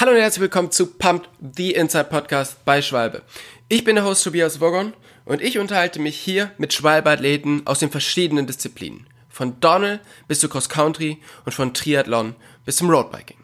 Hallo 0.00 0.12
und 0.12 0.18
herzlich 0.18 0.40
willkommen 0.40 0.70
zu 0.70 0.86
Pumped, 0.86 1.28
the 1.54 1.74
Inside 1.74 2.04
Podcast 2.04 2.64
bei 2.64 2.80
Schwalbe. 2.80 3.20
Ich 3.68 3.84
bin 3.84 3.96
der 3.96 4.04
Host 4.06 4.24
Tobias 4.24 4.58
Wogon 4.58 4.94
und 5.26 5.42
ich 5.42 5.58
unterhalte 5.58 6.00
mich 6.00 6.18
hier 6.18 6.52
mit 6.56 6.72
Schwalbe-Athleten 6.72 7.66
aus 7.66 7.80
den 7.80 7.90
verschiedenen 7.90 8.46
Disziplinen. 8.46 9.06
Von 9.28 9.60
Donnell 9.60 10.00
bis 10.26 10.40
zu 10.40 10.48
Cross 10.48 10.70
Country 10.70 11.18
und 11.44 11.52
von 11.52 11.74
Triathlon 11.74 12.34
bis 12.64 12.76
zum 12.76 12.88
Roadbiking. 12.88 13.36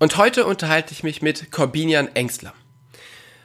Und 0.00 0.18
heute 0.18 0.44
unterhalte 0.44 0.92
ich 0.92 1.02
mich 1.02 1.22
mit 1.22 1.50
Corbinian 1.50 2.08
Engstler. 2.14 2.52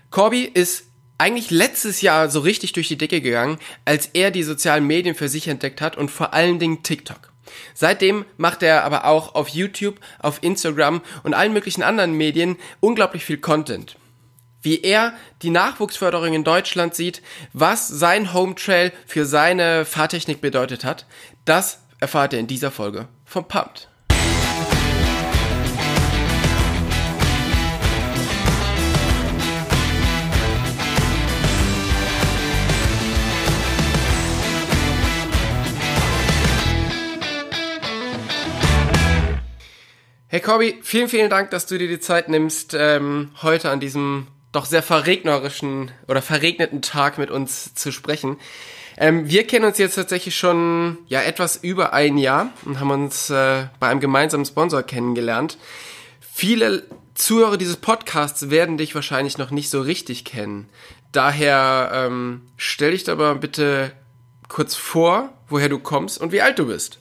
Corby 0.09 0.43
ist 0.43 0.87
eigentlich 1.17 1.51
letztes 1.51 2.01
Jahr 2.01 2.29
so 2.29 2.41
richtig 2.41 2.73
durch 2.73 2.89
die 2.89 2.97
Decke 2.97 3.21
gegangen, 3.21 3.59
als 3.85 4.07
er 4.07 4.31
die 4.31 4.43
sozialen 4.43 4.85
Medien 4.85 5.15
für 5.15 5.29
sich 5.29 5.47
entdeckt 5.47 5.79
hat 5.79 5.95
und 5.95 6.11
vor 6.11 6.33
allen 6.33 6.59
Dingen 6.59 6.83
TikTok. 6.83 7.30
Seitdem 7.73 8.25
macht 8.37 8.63
er 8.63 8.83
aber 8.83 9.05
auch 9.05 9.35
auf 9.35 9.49
YouTube, 9.49 9.99
auf 10.19 10.39
Instagram 10.41 11.01
und 11.23 11.33
allen 11.33 11.53
möglichen 11.53 11.83
anderen 11.83 12.13
Medien 12.13 12.57
unglaublich 12.79 13.25
viel 13.25 13.37
Content. 13.37 13.97
Wie 14.61 14.81
er 14.81 15.13
die 15.41 15.49
Nachwuchsförderung 15.49 16.33
in 16.33 16.43
Deutschland 16.43 16.93
sieht, 16.93 17.21
was 17.51 17.87
sein 17.87 18.33
Home 18.33 18.55
Trail 18.55 18.91
für 19.07 19.25
seine 19.25 19.85
Fahrtechnik 19.85 20.39
bedeutet 20.39 20.83
hat, 20.83 21.05
das 21.45 21.79
erfahrt 21.99 22.33
ihr 22.33 22.39
in 22.39 22.47
dieser 22.47 22.71
Folge 22.71 23.07
vom 23.25 23.47
Pumped. 23.47 23.90
Hey 40.33 40.39
Corby, 40.39 40.75
vielen, 40.81 41.09
vielen 41.09 41.29
Dank, 41.29 41.49
dass 41.49 41.65
du 41.65 41.77
dir 41.77 41.89
die 41.89 41.99
Zeit 41.99 42.29
nimmst, 42.29 42.73
ähm, 42.73 43.31
heute 43.41 43.69
an 43.69 43.81
diesem 43.81 44.27
doch 44.53 44.63
sehr 44.63 44.81
verregnerischen 44.81 45.91
oder 46.07 46.21
verregneten 46.21 46.81
Tag 46.81 47.17
mit 47.17 47.29
uns 47.29 47.73
zu 47.75 47.91
sprechen. 47.91 48.37
Ähm, 48.95 49.29
wir 49.29 49.45
kennen 49.45 49.65
uns 49.65 49.77
jetzt 49.77 49.95
tatsächlich 49.95 50.37
schon 50.37 50.99
ja 51.09 51.21
etwas 51.21 51.57
über 51.57 51.91
ein 51.91 52.17
Jahr 52.17 52.51
und 52.63 52.79
haben 52.79 52.91
uns 52.91 53.29
äh, 53.29 53.65
bei 53.81 53.89
einem 53.89 53.99
gemeinsamen 53.99 54.45
Sponsor 54.45 54.83
kennengelernt. 54.83 55.57
Viele 56.21 56.83
Zuhörer 57.13 57.57
dieses 57.57 57.75
Podcasts 57.75 58.49
werden 58.49 58.77
dich 58.77 58.95
wahrscheinlich 58.95 59.37
noch 59.37 59.51
nicht 59.51 59.69
so 59.69 59.81
richtig 59.81 60.23
kennen. 60.23 60.69
Daher 61.11 61.91
ähm, 61.93 62.43
stell 62.55 62.91
dich 62.91 63.09
aber 63.09 63.35
bitte 63.35 63.91
kurz 64.47 64.75
vor, 64.75 65.33
woher 65.49 65.67
du 65.67 65.77
kommst 65.77 66.21
und 66.21 66.31
wie 66.31 66.41
alt 66.41 66.57
du 66.57 66.67
bist. 66.67 66.99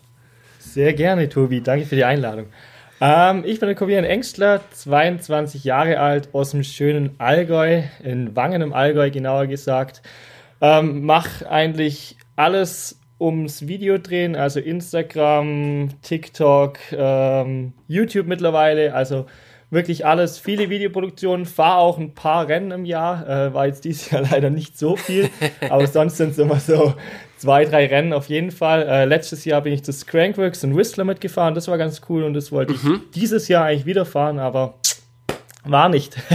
Sehr 0.59 0.95
gerne, 0.95 1.29
Tobi. 1.29 1.61
Danke 1.61 1.87
für 1.87 1.95
die 1.95 2.03
Einladung. 2.03 2.49
Ähm, 3.01 3.45
ich 3.47 3.59
bin 3.61 3.67
der 3.69 3.77
Kobian 3.77 4.05
Engstler, 4.05 4.61
22 4.73 5.65
Jahre 5.65 6.01
alt, 6.01 6.35
aus 6.35 6.51
dem 6.51 6.63
schönen 6.63 7.19
Allgäu, 7.19 7.83
in 8.03 8.37
Wangen 8.37 8.61
im 8.61 8.75
Allgäu 8.75 9.11
genauer 9.11 9.47
gesagt. 9.47 10.03
Ähm, 10.61 11.07
mach 11.07 11.43
eigentlich 11.43 12.19
alles 12.37 13.01
ums 13.19 13.67
Video 13.67 13.97
drehen, 13.97 14.37
also 14.37 14.61
Instagram, 14.61 15.89
TikTok, 16.03 16.79
ähm, 16.93 17.73
YouTube 17.89 18.27
mittlerweile, 18.27 18.95
also 18.95 19.25
wirklich 19.71 20.05
alles, 20.05 20.39
viele 20.39 20.69
Videoproduktionen, 20.69 21.47
fahre 21.47 21.79
auch 21.79 21.99
ein 21.99 22.15
paar 22.15 22.49
Rennen 22.49 22.73
im 22.73 22.85
Jahr, 22.85 23.29
äh, 23.29 23.55
war 23.55 23.67
jetzt 23.67 23.85
dieses 23.85 24.11
Jahr 24.11 24.23
leider 24.31 24.51
nicht 24.51 24.79
so 24.79 24.97
viel, 24.97 25.31
aber 25.69 25.87
sonst 25.89 26.17
sind 26.17 26.31
es 26.31 26.39
immer 26.39 26.61
so 26.61 26.95
zwei, 27.37 27.65
drei 27.65 27.87
Rennen 27.87 28.13
auf 28.13 28.29
jeden 28.29 28.51
Fall. 28.51 28.83
Äh, 28.83 29.05
letztes 29.05 29.45
Jahr 29.45 29.63
bin 29.63 29.73
ich 29.73 29.85
zu 29.85 29.93
Crankworks 29.93 30.65
und 30.65 30.77
Whistler 30.77 31.05
mitgefahren, 31.05 31.55
das 31.55 31.69
war 31.69 31.79
ganz 31.79 32.03
cool 32.09 32.25
und 32.25 32.35
das 32.35 32.53
wollte 32.53 32.75
mhm. 32.75 32.95
ich 32.95 33.11
dieses 33.21 33.49
Jahr 33.49 33.65
eigentlich 33.65 33.87
wieder 33.87 34.05
fahren, 34.05 34.39
aber 34.39 34.75
war 35.65 35.89
nicht. 35.89 36.17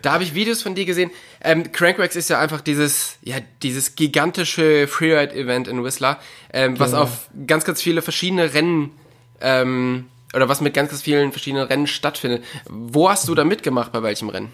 Da 0.00 0.12
habe 0.12 0.22
ich 0.22 0.32
Videos 0.32 0.62
von 0.62 0.76
dir 0.76 0.84
gesehen. 0.84 1.10
Ähm, 1.42 1.72
Crankworks 1.72 2.14
ist 2.14 2.30
ja 2.30 2.38
einfach 2.38 2.60
dieses, 2.60 3.18
ja, 3.20 3.38
dieses 3.64 3.96
gigantische 3.96 4.86
Freeride-Event 4.86 5.66
in 5.66 5.82
Whistler, 5.82 6.20
ähm, 6.52 6.74
genau. 6.74 6.84
was 6.84 6.94
auf 6.94 7.28
ganz, 7.48 7.64
ganz 7.64 7.82
viele 7.82 8.00
verschiedene 8.00 8.54
Rennen 8.54 8.92
ähm, 9.40 10.06
oder 10.34 10.48
was 10.48 10.60
mit 10.60 10.74
ganz, 10.74 10.90
ganz 10.90 11.02
vielen 11.02 11.32
verschiedenen 11.32 11.66
Rennen 11.66 11.86
stattfindet. 11.86 12.44
Wo 12.68 13.08
hast 13.08 13.28
du 13.28 13.34
da 13.34 13.44
mitgemacht, 13.44 13.92
bei 13.92 14.02
welchem 14.02 14.28
Rennen? 14.28 14.52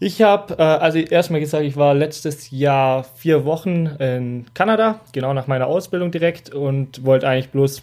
Ich 0.00 0.22
habe, 0.22 0.54
äh, 0.58 0.62
also 0.62 0.98
erstmal 0.98 1.40
gesagt, 1.40 1.64
ich 1.64 1.76
war 1.76 1.94
letztes 1.94 2.50
Jahr 2.50 3.04
vier 3.04 3.44
Wochen 3.44 3.86
in 3.98 4.46
Kanada, 4.54 5.00
genau 5.12 5.32
nach 5.32 5.46
meiner 5.46 5.66
Ausbildung 5.66 6.10
direkt 6.10 6.52
und 6.52 7.04
wollte 7.04 7.28
eigentlich 7.28 7.50
bloß 7.50 7.82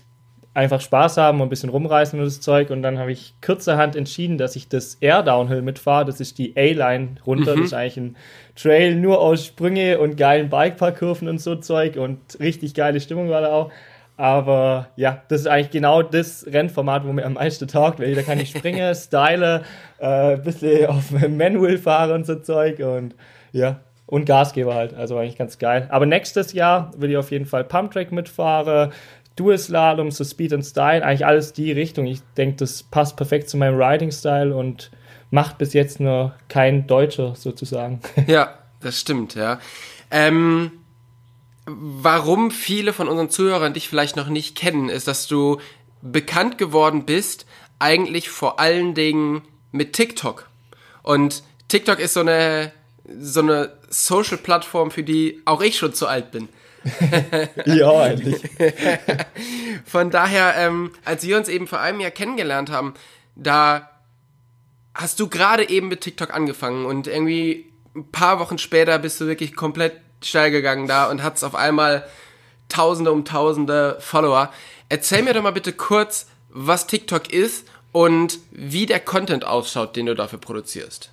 einfach 0.54 0.82
Spaß 0.82 1.18
haben 1.18 1.40
und 1.40 1.48
ein 1.48 1.50
bisschen 1.50 1.70
rumreißen 1.70 2.20
und 2.20 2.26
das 2.26 2.42
Zeug. 2.42 2.70
Und 2.72 2.82
dann 2.82 3.00
habe 3.00 3.12
ich 3.12 3.34
kurzerhand 3.42 3.96
entschieden, 3.96 4.38
dass 4.38 4.56
ich 4.56 4.68
das 4.68 4.96
Air 4.96 5.24
Downhill 5.24 5.62
mitfahre. 5.62 6.06
Das 6.06 6.20
ist 6.20 6.38
die 6.38 6.56
A-Line 6.58 7.16
runter. 7.26 7.56
Mhm. 7.56 7.60
Das 7.60 7.66
ist 7.68 7.74
eigentlich 7.74 7.98
ein 7.98 8.16
Trail 8.56 8.96
nur 8.96 9.22
aus 9.22 9.46
Sprünge 9.46 10.00
und 10.00 10.18
geilen 10.18 10.50
Bikepark-Kurven 10.50 11.30
und 11.30 11.40
so 11.40 11.56
Zeug. 11.56 11.96
Und 11.96 12.20
richtig 12.40 12.74
geile 12.74 13.00
Stimmung 13.00 13.30
war 13.30 13.42
da 13.42 13.54
auch. 13.54 13.72
Aber 14.22 14.90
ja, 14.98 15.24
das 15.30 15.42
ist 15.42 15.48
eigentlich 15.48 15.72
genau 15.72 16.04
das 16.04 16.46
Rennformat, 16.46 17.08
wo 17.08 17.12
mir 17.12 17.26
am 17.26 17.34
meisten 17.34 17.68
taugt, 17.68 18.00
weil 18.00 18.14
da 18.14 18.22
kann 18.22 18.40
ich 18.40 18.52
springen, 18.52 18.94
style, 18.96 19.64
äh, 19.98 20.34
ein 20.36 20.44
bisschen 20.44 20.86
auf 20.86 21.10
Manual 21.28 21.80
fahren 21.80 22.12
und 22.12 22.28
so 22.28 22.36
Zeug 22.36 22.78
und 22.82 23.16
ja, 23.52 23.80
und 24.06 24.26
Gasgeber 24.26 24.76
halt, 24.76 24.94
also 24.94 25.18
eigentlich 25.18 25.40
ganz 25.40 25.58
geil. 25.58 25.88
Aber 25.90 26.06
nächstes 26.06 26.54
Jahr 26.54 26.92
will 26.98 27.10
ich 27.10 27.18
auf 27.18 27.32
jeden 27.32 27.48
Fall 27.48 27.64
Pumptrack 27.64 28.12
mitfahren, 28.12 28.92
Dual 29.38 29.58
Slalom, 29.58 30.12
so 30.12 30.24
Speed 30.24 30.54
and 30.54 30.68
Style, 30.68 31.04
eigentlich 31.04 31.26
alles 31.26 31.54
die 31.54 31.72
Richtung. 31.72 32.06
Ich 32.06 32.22
denke, 32.38 32.58
das 32.58 32.84
passt 32.84 33.18
perfekt 33.18 33.50
zu 33.50 33.58
meinem 33.58 33.82
Riding-Style 33.82 34.56
und 34.56 34.92
macht 35.32 35.58
bis 35.58 35.74
jetzt 35.74 36.00
nur 36.00 36.36
kein 36.48 36.86
Deutscher 36.86 37.34
sozusagen. 37.34 38.02
Ja, 38.28 38.54
das 38.82 39.00
stimmt, 39.00 39.34
ja. 39.34 39.60
Ähm, 40.12 40.74
warum 41.80 42.52
viele 42.52 42.94
von 42.94 43.08
unseren 43.08 43.30
Zuhörern 43.30 43.74
dich 43.74 43.90
vielleicht 43.90 44.16
noch 44.16 44.28
nicht 44.28 44.56
kennen, 44.56 44.90
ist, 44.90 45.08
dass 45.08 45.28
du 45.28 45.60
bekannt 46.02 46.58
geworden 46.58 47.06
bist, 47.06 47.46
eigentlich 47.80 48.30
vor 48.30 48.60
allen 48.60 48.94
Dingen 48.94 49.44
mit 49.72 49.94
TikTok. 49.94 50.50
Und 51.04 51.44
TikTok 51.68 52.00
ist 52.00 52.14
so 52.14 52.20
eine, 52.20 52.72
so 53.20 53.42
eine 53.42 53.74
Social-Plattform, 53.90 54.92
für 54.92 55.04
die 55.04 55.42
auch 55.46 55.62
ich 55.62 55.78
schon 55.78 55.94
zu 55.94 56.08
alt 56.08 56.32
bin. 56.32 56.50
ja, 57.66 57.92
eigentlich. 57.92 58.42
Von 59.86 60.10
daher, 60.10 60.56
ähm, 60.58 60.92
als 61.06 61.24
wir 61.26 61.38
uns 61.38 61.48
eben 61.48 61.68
vor 61.68 61.80
einem 61.80 62.00
Jahr 62.00 62.12
kennengelernt 62.12 62.72
haben, 62.72 62.96
da 63.36 63.90
hast 64.94 65.20
du 65.20 65.28
gerade 65.30 65.70
eben 65.70 65.88
mit 65.88 66.02
TikTok 66.02 66.34
angefangen 66.34 66.86
und 66.86 67.08
irgendwie 67.08 67.72
ein 67.96 68.10
paar 68.12 68.40
Wochen 68.40 68.58
später 68.58 68.98
bist 69.00 69.22
du 69.22 69.28
wirklich 69.28 69.56
komplett 69.56 69.94
steil 70.24 70.52
gegangen 70.52 70.88
da 70.88 71.10
und 71.10 71.24
hat's 71.24 71.44
auf 71.44 71.56
einmal 71.56 72.06
Tausende 72.70 73.12
um 73.12 73.26
Tausende 73.26 73.98
Follower. 74.00 74.52
Erzähl 74.90 75.24
mir 75.24 75.34
doch 75.34 75.44
mal 75.44 75.52
bitte 75.52 75.74
kurz, 75.74 76.28
was 76.50 76.88
TikTok 76.88 77.32
ist 77.32 77.68
und 77.92 78.40
wie 78.52 78.86
der 78.86 79.00
Content 79.00 79.46
ausschaut, 79.46 79.96
den 79.96 80.06
du 80.06 80.16
dafür 80.16 80.40
produzierst. 80.40 81.12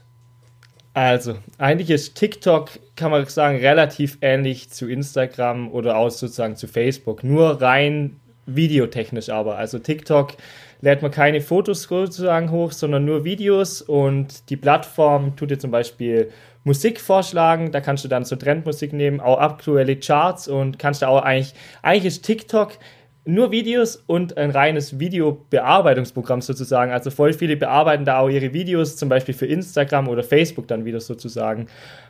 Also, 0.94 1.36
eigentlich 1.58 1.90
ist 1.90 2.16
TikTok, 2.16 2.70
kann 2.96 3.10
man 3.10 3.24
sagen, 3.26 3.58
relativ 3.58 4.18
ähnlich 4.20 4.70
zu 4.70 4.88
Instagram 4.88 5.70
oder 5.70 5.96
auch 5.96 6.10
sozusagen 6.10 6.56
zu 6.56 6.66
Facebook. 6.66 7.22
Nur 7.22 7.60
rein 7.60 8.20
videotechnisch 8.46 9.28
aber. 9.28 9.58
Also 9.58 9.78
TikTok 9.78 10.32
lädt 10.80 11.02
man 11.02 11.10
keine 11.10 11.40
Fotos 11.40 11.82
sozusagen 11.82 12.50
hoch, 12.50 12.72
sondern 12.72 13.04
nur 13.04 13.24
Videos 13.24 13.82
und 13.82 14.48
die 14.50 14.56
Plattform 14.56 15.36
tut 15.36 15.50
dir 15.50 15.58
zum 15.58 15.70
Beispiel 15.70 16.32
Musik 16.68 17.00
vorschlagen. 17.00 17.72
Da 17.72 17.80
kannst 17.80 18.04
du 18.04 18.08
dann 18.08 18.24
so 18.24 18.36
Trendmusik 18.36 18.92
nehmen, 18.92 19.20
auch 19.20 19.40
aktuelle 19.40 19.96
Charts 19.96 20.48
und 20.48 20.78
kannst 20.78 21.02
du 21.02 21.08
auch 21.08 21.22
eigentlich, 21.22 21.54
eigentlich 21.82 22.04
ist 22.04 22.24
TikTok 22.24 22.78
nur 23.24 23.50
Videos 23.50 23.96
und 23.96 24.36
ein 24.36 24.50
reines 24.50 24.98
Videobearbeitungsprogramm 24.98 26.40
sozusagen. 26.40 26.92
Also 26.92 27.10
voll 27.10 27.32
viele 27.32 27.56
bearbeiten 27.56 28.04
da 28.04 28.20
auch 28.20 28.28
ihre 28.28 28.52
Videos, 28.52 28.96
zum 28.96 29.08
Beispiel 29.08 29.34
für 29.34 29.46
Instagram 29.46 30.08
oder 30.08 30.22
Facebook 30.22 30.68
dann 30.68 30.84
wieder 30.84 31.00
sozusagen. 31.00 31.66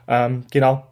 Ähm, 0.07 0.45
genau. 0.51 0.87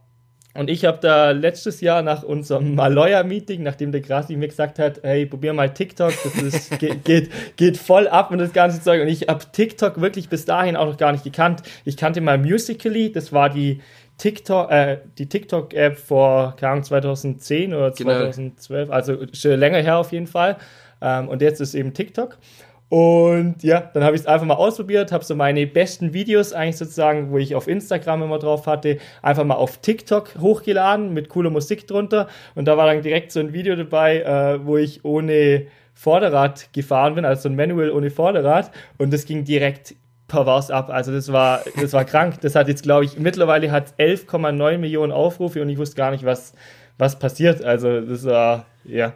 Und 0.57 0.71
ich 0.71 0.85
habe 0.85 0.99
da 1.01 1.31
letztes 1.31 1.81
Jahr 1.81 2.03
nach 2.03 2.23
unserem 2.23 2.75
Maloya-Meeting, 2.75 3.63
nachdem 3.63 3.93
der 3.93 4.01
Grassi 4.01 4.37
mir 4.37 4.49
gesagt 4.49 4.79
hat, 4.79 5.01
hey, 5.03 5.27
probier 5.27 5.53
mal 5.53 5.73
TikTok, 5.73 6.13
das 6.25 6.43
ist, 6.43 6.79
geht, 6.79 7.05
geht, 7.05 7.31
geht 7.57 7.77
voll 7.77 8.09
ab 8.09 8.31
und 8.31 8.39
das 8.39 8.53
ganze 8.53 8.81
Zeug. 8.81 9.03
Und 9.03 9.09
ich 9.09 9.29
habe 9.29 9.45
TikTok 9.53 10.01
wirklich 10.01 10.29
bis 10.29 10.45
dahin 10.45 10.77
auch 10.77 10.87
noch 10.87 10.97
gar 10.97 11.13
nicht 11.13 11.25
gekannt. 11.25 11.63
Ich 11.85 11.97
kannte 11.97 12.21
mal 12.21 12.39
Musically, 12.39 13.13
das 13.13 13.33
war 13.33 13.51
die 13.51 13.81
TikTok, 14.19 14.71
äh, 14.71 14.99
die 15.19 15.29
TikTok-App 15.29 15.99
vor, 15.99 16.57
keine 16.57 16.73
Ahnung, 16.73 16.85
2010 16.85 17.75
oder 17.75 17.93
2012, 17.93 18.87
genau. 18.87 18.97
also 18.97 19.19
schon 19.33 19.59
länger 19.59 19.79
her 19.79 19.99
auf 19.99 20.13
jeden 20.13 20.27
Fall. 20.27 20.57
Ähm, 21.03 21.29
und 21.29 21.43
jetzt 21.43 21.61
ist 21.61 21.75
eben 21.75 21.93
TikTok. 21.93 22.39
Und 22.89 23.65
ja, 23.65 23.81
dann 23.81 24.05
habe 24.05 24.15
ich 24.15 24.23
es 24.23 24.27
einfach 24.29 24.47
mal 24.47 24.55
ausprobiert, 24.55 25.11
habe 25.11 25.25
so 25.25 25.35
meine 25.35 25.67
besten 25.67 26.13
Videos 26.13 26.53
eigentlich 26.53 26.77
sozusagen, 26.77 27.33
wo 27.33 27.39
ich 27.39 27.57
auf 27.57 27.67
Instagram 27.67 28.23
immer 28.23 28.39
drauf 28.39 28.67
hatte, 28.67 28.99
einfach 29.23 29.45
mal 29.45 29.57
auf 29.57 29.79
TikTok 29.79 30.37
hochgeladen 30.41 31.13
mit 31.13 31.29
cooler 31.29 31.51
Musik 31.51 31.89
drunter. 31.89 32.29
Und 32.55 32.67
da 32.69 32.77
war 32.77 32.87
dann 32.87 33.03
direkt 33.03 33.33
so 33.33 33.41
ein 33.41 33.53
Video 33.53 33.75
dabei, 33.75 34.21
äh, 34.21 34.65
wo 34.65 34.77
ich 34.77 35.05
ohne 35.05 35.67
Vorderrad 35.95 36.73
gefahren 36.73 37.17
bin, 37.17 37.25
also 37.25 37.43
so 37.43 37.49
ein 37.49 37.57
Manual 37.57 37.91
ohne 37.91 38.11
Vorderrad. 38.11 38.71
Und 38.99 39.13
das 39.13 39.25
ging 39.25 39.45
direkt 39.45 39.97
pervers 40.29 40.71
ab. 40.71 40.89
Also 40.91 41.13
das 41.13 41.33
war, 41.33 41.63
das 41.81 41.93
war 41.93 42.05
krank. 42.05 42.41
Das 42.43 42.55
hat 42.55 42.69
jetzt, 42.69 42.83
glaube 42.85 43.05
ich, 43.05 43.19
mittlerweile 43.19 43.71
hat 43.73 43.95
11,9 43.99 44.79
Millionen 44.79 45.13
Aufrufe 45.13 45.61
und 45.61 45.69
ich 45.69 45.79
wusste 45.79 45.97
gar 45.97 46.13
nicht, 46.13 46.25
was, 46.25 46.53
was 46.99 47.19
passiert. 47.19 47.65
Also 47.65 48.01
das 48.01 48.25
war, 48.25 48.67
ja, 48.85 49.15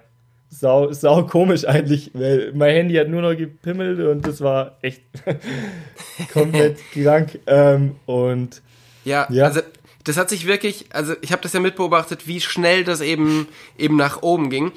sau, 0.51 0.93
sau 0.93 1.25
komisch 1.27 1.65
eigentlich, 1.65 2.11
weil 2.13 2.53
mein 2.55 2.75
Handy 2.75 2.97
hat 2.97 3.09
nur 3.09 3.23
noch 3.23 3.37
gepimmelt 3.37 4.01
und 4.01 4.27
das 4.27 4.41
war 4.41 4.79
echt 4.83 5.03
komplett 6.33 6.79
krank. 6.93 7.39
Ähm, 7.47 7.97
und 8.05 8.61
ja, 9.05 9.27
ja, 9.31 9.45
also 9.45 9.61
das 10.05 10.17
hat 10.17 10.29
sich 10.29 10.47
wirklich, 10.47 10.87
also 10.91 11.15
ich 11.23 11.31
habe 11.33 11.43
das 11.43 11.53
ja 11.53 11.61
mitbeobachtet, 11.61 12.27
wie 12.27 12.41
schnell 12.41 12.85
das 12.85 13.01
eben 13.01 13.47
eben 13.79 13.97
nach 13.97 14.23
oben 14.23 14.51
ging. 14.51 14.73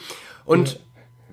Und 0.45 0.73
ja. 0.73 0.79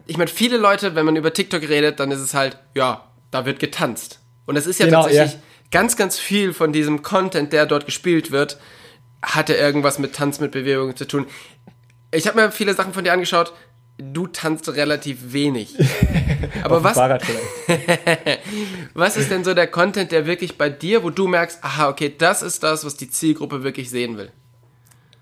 ich 0.06 0.16
meine, 0.16 0.30
viele 0.30 0.56
Leute, 0.56 0.94
wenn 0.94 1.04
man 1.04 1.16
über 1.16 1.32
TikTok 1.32 1.62
redet, 1.68 2.00
dann 2.00 2.10
ist 2.10 2.20
es 2.20 2.32
halt, 2.32 2.58
ja, 2.74 3.04
da 3.30 3.44
wird 3.44 3.60
getanzt. 3.60 4.20
Und 4.46 4.56
es 4.56 4.66
ist 4.66 4.80
ja 4.80 4.86
genau, 4.86 5.02
tatsächlich 5.02 5.34
ja. 5.34 5.40
ganz, 5.70 5.96
ganz 5.96 6.18
viel 6.18 6.54
von 6.54 6.72
diesem 6.72 7.02
Content, 7.02 7.52
der 7.52 7.66
dort 7.66 7.84
gespielt 7.84 8.30
wird, 8.30 8.58
hatte 9.22 9.54
irgendwas 9.54 9.98
mit 9.98 10.14
Tanz, 10.14 10.40
mit 10.40 10.52
Bewegung 10.52 10.96
zu 10.96 11.06
tun. 11.06 11.26
Ich 12.12 12.26
habe 12.26 12.40
mir 12.40 12.50
viele 12.50 12.74
Sachen 12.74 12.94
von 12.94 13.04
dir 13.04 13.12
angeschaut 13.12 13.52
du 14.00 14.26
tanzt 14.26 14.68
relativ 14.74 15.32
wenig. 15.32 15.76
Aber 16.62 16.82
was, 16.84 16.96
was 18.94 19.16
ist 19.16 19.30
denn 19.30 19.44
so 19.44 19.54
der 19.54 19.66
Content, 19.66 20.12
der 20.12 20.26
wirklich 20.26 20.56
bei 20.58 20.68
dir, 20.68 21.02
wo 21.02 21.10
du 21.10 21.26
merkst, 21.26 21.62
aha, 21.62 21.88
okay, 21.88 22.14
das 22.16 22.42
ist 22.42 22.62
das, 22.62 22.84
was 22.84 22.96
die 22.96 23.10
Zielgruppe 23.10 23.62
wirklich 23.62 23.90
sehen 23.90 24.16
will? 24.16 24.30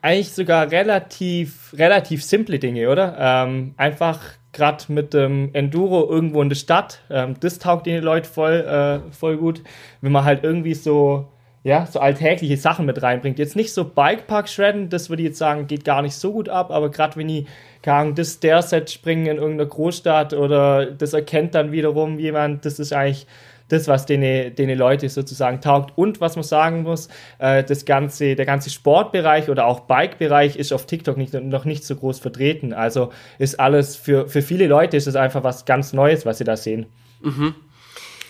Eigentlich 0.01 0.33
sogar 0.33 0.71
relativ, 0.71 1.75
relativ 1.77 2.25
simple 2.25 2.59
Dinge, 2.59 2.89
oder? 2.89 3.17
Ähm, 3.19 3.75
einfach 3.77 4.21
gerade 4.53 4.85
mit 4.89 5.13
dem 5.13 5.51
Enduro 5.55 6.09
irgendwo 6.09 6.41
in 6.43 6.49
der 6.49 6.57
Stadt. 6.57 7.01
Ähm, 7.11 7.37
das 7.41 7.59
taugt 7.59 7.87
den 7.87 8.03
Leuten 8.03 8.27
voll, 8.27 8.61
äh, 8.61 9.13
voll 9.13 9.37
gut. 9.37 9.63
Wenn 10.01 10.13
man 10.13 10.25
halt 10.25 10.45
irgendwie 10.45 10.75
so 10.75 11.29
ja, 11.65 11.87
so 11.87 12.01
alltägliche 12.01 12.57
Sachen 12.57 12.87
mit 12.87 13.03
reinbringt. 13.03 13.39
Jetzt 13.39 13.57
nicht 13.57 13.73
so 13.73 13.85
Bikepark-Shredden, 13.85 14.89
das 14.89 15.11
würde 15.11 15.23
ich 15.23 15.29
jetzt 15.29 15.39
sagen, 15.39 15.67
geht 15.67 15.85
gar 15.85 16.03
nicht 16.03 16.15
so 16.15 16.33
gut 16.33 16.49
ab, 16.49 16.71
aber 16.71 16.91
gerade 16.91 17.17
wenn 17.17 17.29
ich, 17.29 17.47
kann 17.83 18.15
das 18.15 18.41
der 18.41 18.63
Set 18.63 18.91
springen 18.91 19.27
in 19.27 19.37
irgendeiner 19.37 19.69
Großstadt 19.69 20.35
oder 20.35 20.87
das 20.87 21.13
erkennt 21.13 21.55
dann 21.55 21.71
wiederum 21.73 22.19
jemand, 22.19 22.65
das 22.65 22.79
ist 22.79 22.93
eigentlich 22.93 23.27
das, 23.69 23.87
was 23.87 24.07
den, 24.07 24.55
den 24.55 24.79
Leute 24.79 25.09
sozusagen 25.09 25.61
taugt. 25.61 25.97
Und 25.97 26.21
was 26.21 26.37
man 26.37 26.43
sagen 26.43 26.83
muss, 26.83 27.09
äh, 27.39 27.63
das 27.63 27.85
ganze, 27.85 28.35
der 28.35 28.47
ganze 28.47 28.71
Sportbereich 28.71 29.49
oder 29.51 29.67
auch 29.67 29.81
Bike-Bereich 29.81 30.57
ist 30.57 30.73
auf 30.73 30.87
TikTok 30.87 31.17
nicht, 31.17 31.35
noch 31.35 31.65
nicht 31.65 31.85
so 31.85 31.95
groß 31.95 32.19
vertreten. 32.19 32.73
Also 32.73 33.13
ist 33.39 33.61
alles 33.61 33.97
für, 33.97 34.27
für 34.29 34.43
viele 34.43 34.67
Leute 34.67 34.97
ist 34.97 35.07
es 35.07 35.17
einfach 35.17 35.45
was 35.45 35.67
ganz 35.67 35.93
Neues, 35.93 36.25
was 36.25 36.39
sie 36.39 36.45
da 36.45 36.57
sehen. 36.57 36.87
Mhm. 37.21 37.55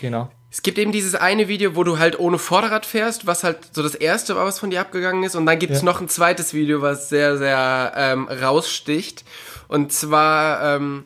Genau. 0.01 0.31
Es 0.51 0.63
gibt 0.63 0.79
eben 0.79 0.93
dieses 0.93 1.15
eine 1.15 1.49
Video, 1.49 1.77
wo 1.77 1.85
du 1.85 1.99
halt 1.99 2.19
ohne 2.19 2.39
Vorderrad 2.39 2.87
fährst, 2.87 3.27
was 3.27 3.45
halt 3.45 3.59
so 3.73 3.83
das 3.83 3.95
erste 3.95 4.35
war, 4.35 4.47
was 4.47 4.59
von 4.59 4.71
dir 4.71 4.81
abgegangen 4.81 5.23
ist. 5.23 5.35
Und 5.35 5.45
dann 5.45 5.59
gibt 5.59 5.75
es 5.75 5.81
ja. 5.81 5.85
noch 5.85 6.01
ein 6.01 6.09
zweites 6.09 6.55
Video, 6.55 6.81
was 6.81 7.11
sehr, 7.11 7.37
sehr 7.37 7.93
ähm, 7.97 8.29
raussticht. 8.29 9.25
Und 9.69 9.93
zwar 9.93 10.77
ähm, 10.77 11.05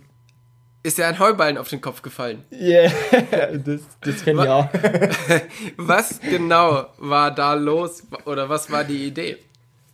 ist 0.85 0.99
dir 0.99 1.07
ein 1.07 1.19
Heuballen 1.19 1.59
auf 1.59 1.69
den 1.69 1.81
Kopf 1.81 2.03
gefallen. 2.03 2.45
Yeah, 2.53 2.93
das, 3.65 3.81
das 4.01 4.25
kenne 4.25 4.45
ich 4.45 4.49
auch. 4.49 4.69
was 5.77 6.21
genau 6.21 6.87
war 6.99 7.35
da 7.35 7.55
los 7.55 8.05
oder 8.27 8.49
was 8.49 8.71
war 8.71 8.85
die 8.85 9.07
Idee? 9.07 9.39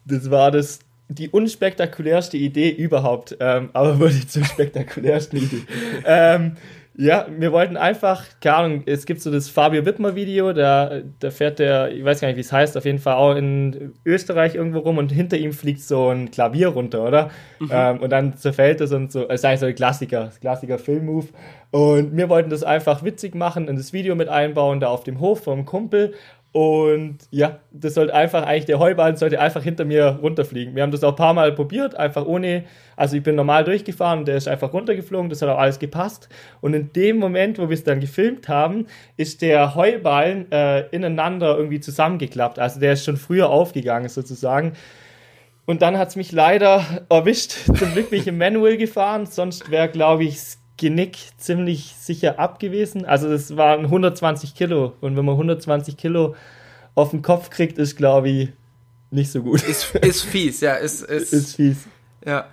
Das 0.05 0.31
war 0.31 0.51
das 0.51 0.81
die 1.09 1.31
unspektakulärste 1.31 2.37
Idee 2.37 2.71
überhaupt, 2.71 3.37
ähm, 3.41 3.71
aber 3.73 3.99
wurde 4.01 4.27
zur 4.27 4.45
spektakulärsten 4.45 5.39
Idee. 5.39 5.63
ähm, 6.05 6.57
ja, 7.01 7.27
wir 7.31 7.53
wollten 7.53 7.77
einfach, 7.77 8.25
keine 8.41 8.57
Ahnung, 8.57 8.83
es 8.87 9.07
gibt 9.07 9.23
so 9.23 9.31
das 9.31 9.49
Fabio 9.49 9.87
Wittmer 9.87 10.17
Video, 10.17 10.53
da, 10.53 11.01
da 11.21 11.31
fährt 11.31 11.61
der, 11.61 11.93
ich 11.93 12.05
weiß 12.05 12.21
gar 12.21 12.27
nicht, 12.27 12.37
wie 12.37 12.41
es 12.41 12.51
heißt, 12.51 12.77
auf 12.77 12.85
jeden 12.85 12.99
Fall 12.99 13.15
auch 13.15 13.37
in 13.37 13.95
Österreich 14.05 14.57
irgendwo 14.57 14.81
rum 14.81 14.99
und 14.99 15.13
hinter 15.13 15.37
ihm 15.37 15.53
fliegt 15.53 15.81
so 15.81 16.09
ein 16.09 16.33
Klavier 16.33 16.71
runter, 16.71 17.07
oder? 17.07 17.31
Mhm. 17.61 17.71
Ähm, 17.71 18.01
und 18.01 18.11
dann 18.11 18.37
zerfällt 18.37 18.81
es 18.81 18.91
und 18.91 19.13
so, 19.13 19.29
es 19.29 19.37
ist 19.37 19.45
eigentlich 19.45 19.61
so 19.61 19.67
ein 19.67 19.75
Klassiker, 19.77 20.33
Klassiker 20.41 20.77
Filmmove. 20.77 21.29
Und 21.71 22.17
wir 22.17 22.29
wollten 22.29 22.51
das 22.51 22.65
einfach 22.65 23.05
witzig 23.05 23.37
machen, 23.37 23.69
in 23.69 23.77
das 23.77 23.93
Video 23.93 24.17
mit 24.17 24.29
einbauen, 24.29 24.81
da 24.81 24.89
auf 24.89 25.05
dem 25.05 25.21
Hof 25.21 25.45
vom 25.45 25.67
Kumpel 25.67 26.15
und 26.59 27.19
ja, 27.31 27.61
das 27.71 27.95
sollte 27.95 28.13
einfach 28.13 28.43
eigentlich, 28.43 28.65
der 28.65 28.81
Heuballen 28.81 29.15
sollte 29.15 29.39
einfach 29.39 29.63
hinter 29.63 29.85
mir 29.85 30.19
runterfliegen. 30.21 30.75
Wir 30.75 30.83
haben 30.83 30.91
das 30.91 31.05
auch 31.05 31.11
ein 31.11 31.15
paar 31.15 31.33
Mal 31.33 31.53
probiert, 31.53 31.95
einfach 31.95 32.27
ohne, 32.27 32.65
also 32.97 33.17
ich 33.17 33.23
bin 33.23 33.37
normal 33.37 33.63
durchgefahren, 33.63 34.25
der 34.25 34.39
ist 34.39 34.49
einfach 34.49 34.73
runtergeflogen, 34.73 35.31
das 35.31 35.41
hat 35.41 35.51
auch 35.51 35.59
alles 35.59 35.79
gepasst. 35.79 36.29
Und 36.61 36.75
in 36.75 36.93
dem 36.95 37.19
Moment, 37.19 37.61
wo 37.61 37.69
wir 37.69 37.75
es 37.75 37.85
dann 37.85 38.01
gefilmt 38.01 38.49
haben, 38.49 38.87
ist 39.17 39.41
der 39.41 39.77
Heuballen 39.77 40.51
äh, 40.51 40.89
ineinander 40.89 41.57
irgendwie 41.57 41.79
zusammengeklappt. 41.79 42.59
Also 42.59 42.81
der 42.81 42.95
ist 42.95 43.05
schon 43.05 43.19
früher 43.19 43.51
aufgegangen 43.51 44.09
sozusagen. 44.09 44.73
Und 45.65 45.81
dann 45.83 45.97
hat 45.97 46.09
es 46.09 46.17
mich 46.17 46.33
leider 46.33 46.83
erwischt. 47.09 47.53
Zum 47.79 47.93
Glück 47.93 48.11
bin 48.11 48.21
ich 48.21 48.27
im 48.27 48.37
Manual 48.37 48.77
gefahren, 48.77 49.27
sonst 49.27 49.71
wäre, 49.71 49.89
glaube 49.89 50.25
ich, 50.25 50.41
Genick 50.79 51.19
ziemlich 51.37 51.95
sicher 51.99 52.39
ab 52.39 52.59
gewesen. 52.59 53.05
Also 53.05 53.29
es 53.29 53.57
waren 53.57 53.85
120 53.85 54.55
Kilo 54.55 54.95
und 55.01 55.17
wenn 55.17 55.25
man 55.25 55.35
120 55.35 55.97
Kilo 55.97 56.35
auf 56.95 57.11
den 57.11 57.21
Kopf 57.21 57.51
kriegt, 57.51 57.79
ist 57.79 57.97
glaube 57.97 58.31
ich 58.31 58.49
nicht 59.11 59.31
so 59.31 59.43
gut. 59.43 59.63
Ist, 59.63 59.95
ist 59.97 60.23
fies, 60.23 60.61
ja, 60.61 60.75
ist, 60.75 61.03
ist, 61.03 61.33
ist 61.33 61.57
fies. 61.57 61.79
Ja. 62.25 62.47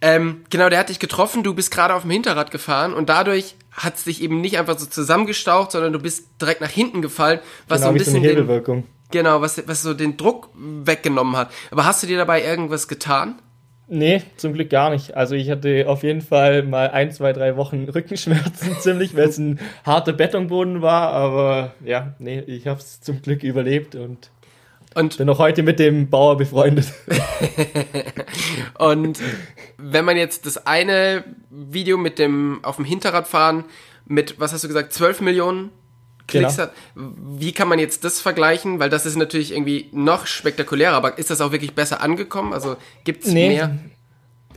Ähm, 0.00 0.44
genau, 0.50 0.68
der 0.68 0.78
hat 0.78 0.88
dich 0.90 1.00
getroffen, 1.00 1.42
du 1.42 1.54
bist 1.54 1.70
gerade 1.70 1.94
auf 1.94 2.02
dem 2.02 2.10
Hinterrad 2.10 2.50
gefahren 2.50 2.94
und 2.94 3.08
dadurch 3.08 3.56
hat 3.72 3.96
es 3.96 4.04
dich 4.04 4.22
eben 4.22 4.40
nicht 4.40 4.58
einfach 4.58 4.78
so 4.78 4.86
zusammengestaucht, 4.86 5.72
sondern 5.72 5.92
du 5.92 5.98
bist 5.98 6.28
direkt 6.40 6.60
nach 6.60 6.70
hinten 6.70 7.02
gefallen, 7.02 7.40
was 7.66 7.80
genau, 7.80 7.88
so 7.88 7.94
ein 7.94 7.98
bisschen 7.98 8.22
so 8.22 8.28
Hebelwirkung. 8.28 8.82
Den, 8.82 8.88
genau, 9.10 9.40
was, 9.40 9.60
was 9.66 9.82
so 9.82 9.94
den 9.94 10.16
Druck 10.16 10.50
weggenommen 10.54 11.36
hat. 11.36 11.50
Aber 11.70 11.84
hast 11.84 12.02
du 12.02 12.06
dir 12.06 12.16
dabei 12.16 12.44
irgendwas 12.44 12.86
getan? 12.86 13.40
Nee, 13.90 14.22
zum 14.36 14.52
Glück 14.52 14.68
gar 14.68 14.90
nicht. 14.90 15.16
Also 15.16 15.34
ich 15.34 15.48
hatte 15.48 15.88
auf 15.88 16.02
jeden 16.02 16.20
Fall 16.20 16.62
mal 16.62 16.90
ein, 16.90 17.10
zwei, 17.10 17.32
drei 17.32 17.56
Wochen 17.56 17.84
Rückenschmerzen 17.84 18.76
ziemlich, 18.80 19.16
weil 19.16 19.28
es 19.28 19.38
ein 19.38 19.58
harter 19.84 20.12
Betonboden 20.12 20.82
war. 20.82 21.10
Aber 21.12 21.72
ja, 21.82 22.14
nee, 22.18 22.40
ich 22.40 22.66
habe 22.66 22.80
es 22.80 23.00
zum 23.00 23.22
Glück 23.22 23.42
überlebt 23.42 23.94
und, 23.94 24.30
und 24.94 25.16
bin 25.16 25.26
noch 25.26 25.38
heute 25.38 25.62
mit 25.62 25.78
dem 25.78 26.10
Bauer 26.10 26.36
befreundet. 26.36 26.92
und 28.78 29.20
wenn 29.78 30.04
man 30.04 30.18
jetzt 30.18 30.44
das 30.44 30.66
eine 30.66 31.24
Video 31.48 31.96
mit 31.96 32.18
dem 32.18 32.62
auf 32.64 32.76
dem 32.76 32.84
Hinterrad 32.84 33.26
fahren 33.26 33.64
mit, 34.04 34.38
was 34.38 34.52
hast 34.52 34.64
du 34.64 34.68
gesagt, 34.68 34.92
12 34.92 35.22
Millionen 35.22 35.70
Klicks 36.28 36.56
genau. 36.56 36.68
hat. 36.68 36.72
Wie 36.94 37.52
kann 37.52 37.66
man 37.68 37.78
jetzt 37.78 38.04
das 38.04 38.20
vergleichen? 38.20 38.78
Weil 38.78 38.90
das 38.90 39.06
ist 39.06 39.16
natürlich 39.16 39.52
irgendwie 39.52 39.88
noch 39.92 40.26
spektakulärer, 40.26 40.94
aber 40.94 41.18
ist 41.18 41.30
das 41.30 41.40
auch 41.40 41.50
wirklich 41.50 41.74
besser 41.74 42.00
angekommen? 42.00 42.52
Also 42.52 42.76
gibt 43.02 43.24
es 43.24 43.32
nee, 43.32 43.48
mehr? 43.48 43.76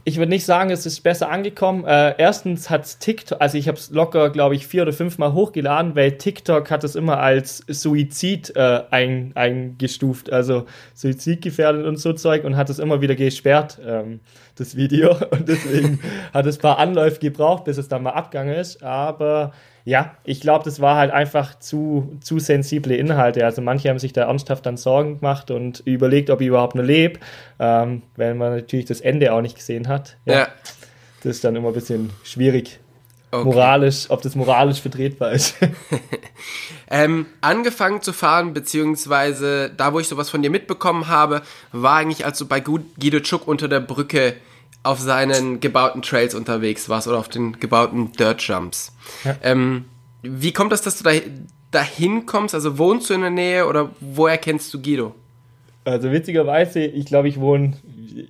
Ich 0.04 0.18
würde 0.18 0.32
nicht 0.32 0.46
sagen, 0.46 0.72
es 0.72 0.88
ist 0.88 1.02
besser 1.02 1.30
angekommen. 1.30 1.86
Äh, 1.86 2.16
erstens 2.18 2.72
hat 2.72 3.00
TikTok, 3.00 3.40
also 3.40 3.58
ich 3.58 3.68
habe 3.68 3.78
es 3.78 3.92
locker, 3.92 4.32
glaube 4.32 4.56
ich, 4.56 4.66
vier 4.66 4.82
oder 4.82 4.94
fünf 4.94 5.20
Mal 5.20 5.34
hochgeladen, 5.34 5.96
weil 5.96 6.18
TikTok 6.18 6.72
hat 6.72 6.84
es 6.84 6.96
immer 6.96 7.20
als 7.20 7.64
Suizid 7.68 8.56
äh, 8.56 8.82
ein, 8.90 9.32
eingestuft, 9.36 10.34
also 10.34 10.66
suizidgefährdet 10.96 11.86
und 11.86 11.98
so 11.98 12.14
Zeug 12.14 12.46
und 12.46 12.58
hat 12.58 12.72
es 12.72 12.80
immer 12.80 13.02
wieder 13.02 13.16
gesperrt, 13.16 13.80
ähm, 13.86 14.22
das 14.56 14.76
Video. 14.76 15.16
Und 15.32 15.48
deswegen 15.48 16.00
hat 16.34 16.46
es 16.46 16.58
ein 16.58 16.62
paar 16.62 16.80
Anläufe 16.80 17.20
gebraucht, 17.20 17.64
bis 17.64 17.78
es 17.78 17.88
dann 17.88 18.04
mal 18.04 18.12
abgegangen 18.12 18.56
ist. 18.56 18.84
Aber 18.84 19.54
ja, 19.84 20.16
ich 20.24 20.42
glaube, 20.42 20.64
das 20.64 20.80
war 20.80 20.98
halt 20.98 21.12
einfach 21.12 21.58
zu, 21.60 22.18
zu 22.22 22.40
sensible 22.40 22.96
Inhalte. 22.96 23.46
Also 23.46 23.62
manche 23.62 23.90
haben 23.90 24.00
sich 24.00 24.14
da 24.14 24.24
ernsthaft 24.24 24.66
dann 24.66 24.78
Sorgen 24.78 25.20
gemacht 25.20 25.52
und 25.52 25.82
überlegt, 25.86 26.30
ob 26.30 26.42
ich 26.42 26.48
überhaupt 26.48 26.76
noch 26.76 26.84
lebe, 26.84 27.20
ähm, 27.60 28.04
weil 28.16 28.36
man 28.36 28.56
natürlich 28.56 28.86
das 28.86 29.02
Ende 29.02 29.34
auch 29.34 29.42
nicht 29.42 29.56
gesehen 29.56 29.88
hat. 29.88 30.18
Ja. 30.26 30.34
ja. 30.34 30.48
Das 31.24 31.36
ist 31.36 31.44
dann 31.44 31.56
immer 31.56 31.70
ein 31.70 31.74
bisschen 31.74 32.12
schwierig. 32.24 32.80
Okay. 33.34 33.46
Moralisch, 33.46 34.10
ob 34.10 34.22
das 34.22 34.36
moralisch 34.36 34.82
vertretbar 34.82 35.32
ist. 35.32 35.56
ähm, 36.92 37.28
angefangen 37.40 38.02
zu 38.02 38.12
fahren, 38.12 38.54
beziehungsweise 38.54 39.72
da, 39.76 39.94
wo 39.94 40.00
ich 40.00 40.08
sowas 40.10 40.30
von 40.30 40.42
dir 40.42 40.50
mitbekommen 40.50 41.08
habe, 41.08 41.42
war 41.72 41.98
eigentlich, 41.98 42.26
als 42.26 42.38
du 42.40 42.46
bei 42.46 42.60
Guido 42.60 43.24
Schuck 43.24 43.48
unter 43.48 43.70
der 43.70 43.80
Brücke 43.80 44.34
auf 44.84 45.00
seinen 45.00 45.60
gebauten 45.60 46.02
Trails 46.02 46.34
unterwegs 46.34 46.90
warst 46.90 47.08
oder 47.08 47.18
auf 47.18 47.30
den 47.30 47.60
gebauten 47.60 48.12
Dirt 48.14 48.42
Jumps. 48.42 48.96
Ja. 49.24 49.36
Ähm, 49.44 49.86
wie 50.24 50.52
kommt 50.52 50.72
das, 50.72 50.82
dass 50.82 50.98
du 50.98 51.04
da 51.04 51.12
dahin 51.72 52.26
kommst? 52.26 52.56
Also 52.56 52.78
wohnst 52.78 53.10
du 53.10 53.14
in 53.14 53.22
der 53.22 53.30
Nähe 53.30 53.68
oder 53.68 53.92
woher 54.00 54.38
kennst 54.38 54.74
du 54.74 54.82
Guido? 54.82 55.16
Also 55.84 56.12
witzigerweise, 56.12 56.82
ich 56.82 57.06
glaube, 57.06 57.28
ich 57.28 57.40
wohne, 57.40 57.74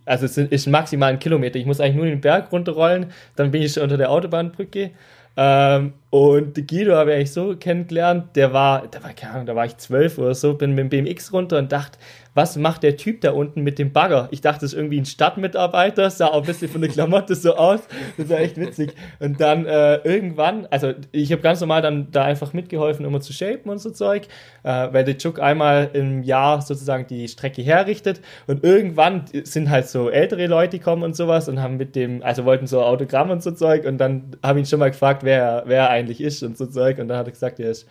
also 0.06 0.26
es 0.26 0.38
ist 0.38 0.68
maximal 0.68 1.12
ein 1.12 1.20
Kilometer. 1.20 1.58
Ich 1.58 1.66
muss 1.66 1.80
eigentlich 1.82 1.96
nur 1.96 2.06
den 2.06 2.22
Berg 2.22 2.52
runterrollen, 2.52 3.08
dann 3.36 3.52
bin 3.52 3.62
ich 3.62 3.74
schon 3.74 3.84
unter 3.84 3.98
der 3.98 4.12
Autobahnbrücke. 4.12 4.92
Ähm, 5.38 5.94
Und 6.10 6.68
Guido 6.68 6.96
habe 6.96 7.12
ich 7.12 7.16
eigentlich 7.16 7.32
so 7.32 7.56
kennengelernt, 7.56 8.36
der 8.36 8.52
war, 8.54 8.88
da 8.88 9.02
war, 9.02 9.14
keine 9.14 9.34
Ahnung, 9.34 9.46
da 9.46 9.56
war 9.56 9.66
ich 9.66 9.78
zwölf 9.78 10.18
oder 10.18 10.36
so, 10.36 10.54
bin 10.54 10.76
mit 10.76 10.92
dem 10.92 11.06
BMX 11.06 11.32
runter 11.32 11.58
und 11.58 11.72
dachte, 11.72 11.98
was 12.34 12.56
macht 12.56 12.84
der 12.84 12.96
Typ 12.96 13.22
da 13.22 13.32
unten 13.32 13.62
mit 13.62 13.78
dem 13.78 13.92
Bagger? 13.92 14.30
Ich 14.32 14.40
dachte, 14.40 14.62
das 14.62 14.72
ist 14.72 14.78
irgendwie 14.78 15.00
ein 15.00 15.06
Stadtmitarbeiter, 15.06 16.10
sah 16.10 16.28
auch 16.28 16.42
ein 16.42 16.46
bisschen 16.46 16.70
von 16.70 16.80
der 16.80 16.90
Klamotte 16.90 17.36
so 17.36 17.56
aus. 17.56 17.82
Das 18.18 18.30
war 18.30 18.40
echt 18.40 18.58
witzig. 18.58 18.94
Und 19.20 19.42
dann 19.42 19.66
äh, 19.66 19.98
irgendwann, 19.98 20.66
also 20.72 20.94
ich 21.12 21.32
habe 21.34 21.42
ganz 21.42 21.60
normal 21.60 21.82
dann 21.82 22.10
da 22.12 22.24
einfach 22.24 22.54
mitgeholfen, 22.54 23.06
immer 23.06 23.20
zu 23.20 23.34
shapen 23.34 23.70
und 23.70 23.80
so 23.80 23.90
Zeug, 23.90 24.28
äh, 24.64 24.88
weil 24.92 25.04
der 25.04 25.18
Chuck 25.18 25.42
einmal 25.42 25.90
im 25.94 26.24
Jahr 26.24 26.62
sozusagen 26.62 27.06
die 27.08 27.28
Strecke 27.28 27.62
herrichtet. 27.64 28.22
Und 28.48 28.64
irgendwann 28.64 29.26
sind 29.44 29.70
halt 29.70 29.88
so 29.88 30.10
ältere 30.10 30.48
Leute 30.48 30.78
gekommen 30.78 31.04
und 31.04 31.18
sowas 31.18 31.50
und 31.50 31.62
haben 31.62 31.76
mit 31.76 31.98
dem, 31.98 32.24
also 32.24 32.46
wollten 32.46 32.66
so 32.66 32.82
Autogramm 32.82 33.30
und 33.30 33.44
so 33.44 33.52
Zeug. 33.52 33.86
Und 33.86 33.98
dann 33.98 34.38
habe 34.42 34.60
ich 34.60 34.66
ihn 34.66 34.70
schon 34.70 34.80
mal 34.80 34.92
gefragt, 34.92 35.24
wer, 35.24 35.64
wer 35.66 35.82
er 35.82 35.90
eigentlich 35.90 36.22
ist 36.22 36.44
und 36.44 36.58
so 36.58 36.66
Zeug. 36.66 37.00
Und 37.00 37.10
dann 37.10 37.18
hat 37.18 37.28
er 37.28 37.32
gesagt, 37.32 37.60
er 37.60 37.72
ist 37.72 37.88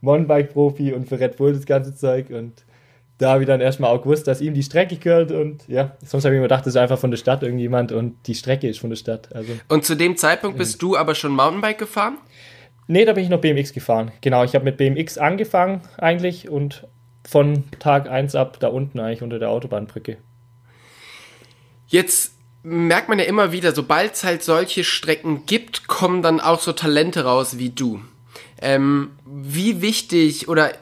Mountainbike-Profi 0.00 0.92
und 0.92 1.08
für 1.08 1.20
Red 1.20 1.36
Bull 1.36 1.52
das 1.52 1.64
ganze 1.64 1.94
Zeug 1.94 2.30
und 2.30 2.64
da 3.18 3.30
habe 3.32 3.42
ich 3.42 3.46
dann 3.46 3.60
erstmal 3.60 3.90
auch 3.90 4.02
gewusst, 4.02 4.26
dass 4.26 4.40
ihm 4.40 4.54
die 4.54 4.62
Strecke 4.62 4.96
gehört 4.96 5.30
und 5.30 5.66
ja, 5.68 5.96
sonst 6.04 6.24
habe 6.24 6.34
ich 6.34 6.38
mir 6.38 6.46
gedacht, 6.46 6.62
das 6.62 6.74
ist 6.74 6.76
einfach 6.76 6.98
von 6.98 7.10
der 7.10 7.18
Stadt 7.18 7.42
irgendjemand 7.42 7.92
und 7.92 8.16
die 8.26 8.34
Strecke 8.34 8.68
ist 8.68 8.80
von 8.80 8.90
der 8.90 8.96
Stadt. 8.96 9.34
Also, 9.34 9.52
und 9.68 9.84
zu 9.84 9.94
dem 9.94 10.16
Zeitpunkt 10.16 10.58
bist 10.58 10.82
du 10.82 10.96
aber 10.96 11.14
schon 11.14 11.32
Mountainbike 11.32 11.78
gefahren? 11.78 12.18
Nee, 12.86 13.04
da 13.04 13.12
bin 13.12 13.24
ich 13.24 13.30
noch 13.30 13.40
BMX 13.40 13.72
gefahren. 13.72 14.10
Genau, 14.20 14.44
ich 14.44 14.54
habe 14.54 14.64
mit 14.64 14.76
BMX 14.76 15.16
angefangen 15.16 15.80
eigentlich 15.96 16.48
und 16.48 16.86
von 17.26 17.64
Tag 17.78 18.10
1 18.10 18.34
ab 18.34 18.58
da 18.60 18.68
unten 18.68 19.00
eigentlich 19.00 19.22
unter 19.22 19.38
der 19.38 19.48
Autobahnbrücke. 19.50 20.18
Jetzt 21.86 22.34
merkt 22.62 23.08
man 23.08 23.18
ja 23.18 23.24
immer 23.26 23.52
wieder, 23.52 23.72
sobald 23.72 24.14
es 24.14 24.24
halt 24.24 24.42
solche 24.42 24.84
Strecken 24.84 25.46
gibt, 25.46 25.86
kommen 25.86 26.22
dann 26.22 26.40
auch 26.40 26.60
so 26.60 26.72
Talente 26.72 27.24
raus 27.24 27.58
wie 27.58 27.70
du. 27.70 28.00
Ähm, 28.60 29.12
wie 29.24 29.80
wichtig 29.80 30.48
oder 30.48 30.72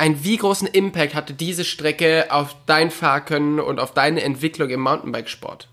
ein 0.00 0.24
wie 0.24 0.36
großen 0.36 0.66
Impact 0.66 1.14
hatte 1.14 1.34
diese 1.34 1.64
Strecke 1.64 2.26
auf 2.30 2.56
dein 2.66 2.90
Fahrkönnen 2.90 3.60
und 3.60 3.78
auf 3.78 3.92
deine 3.92 4.22
Entwicklung 4.22 4.70
im 4.70 4.80
Mountainbikesport? 4.80 5.68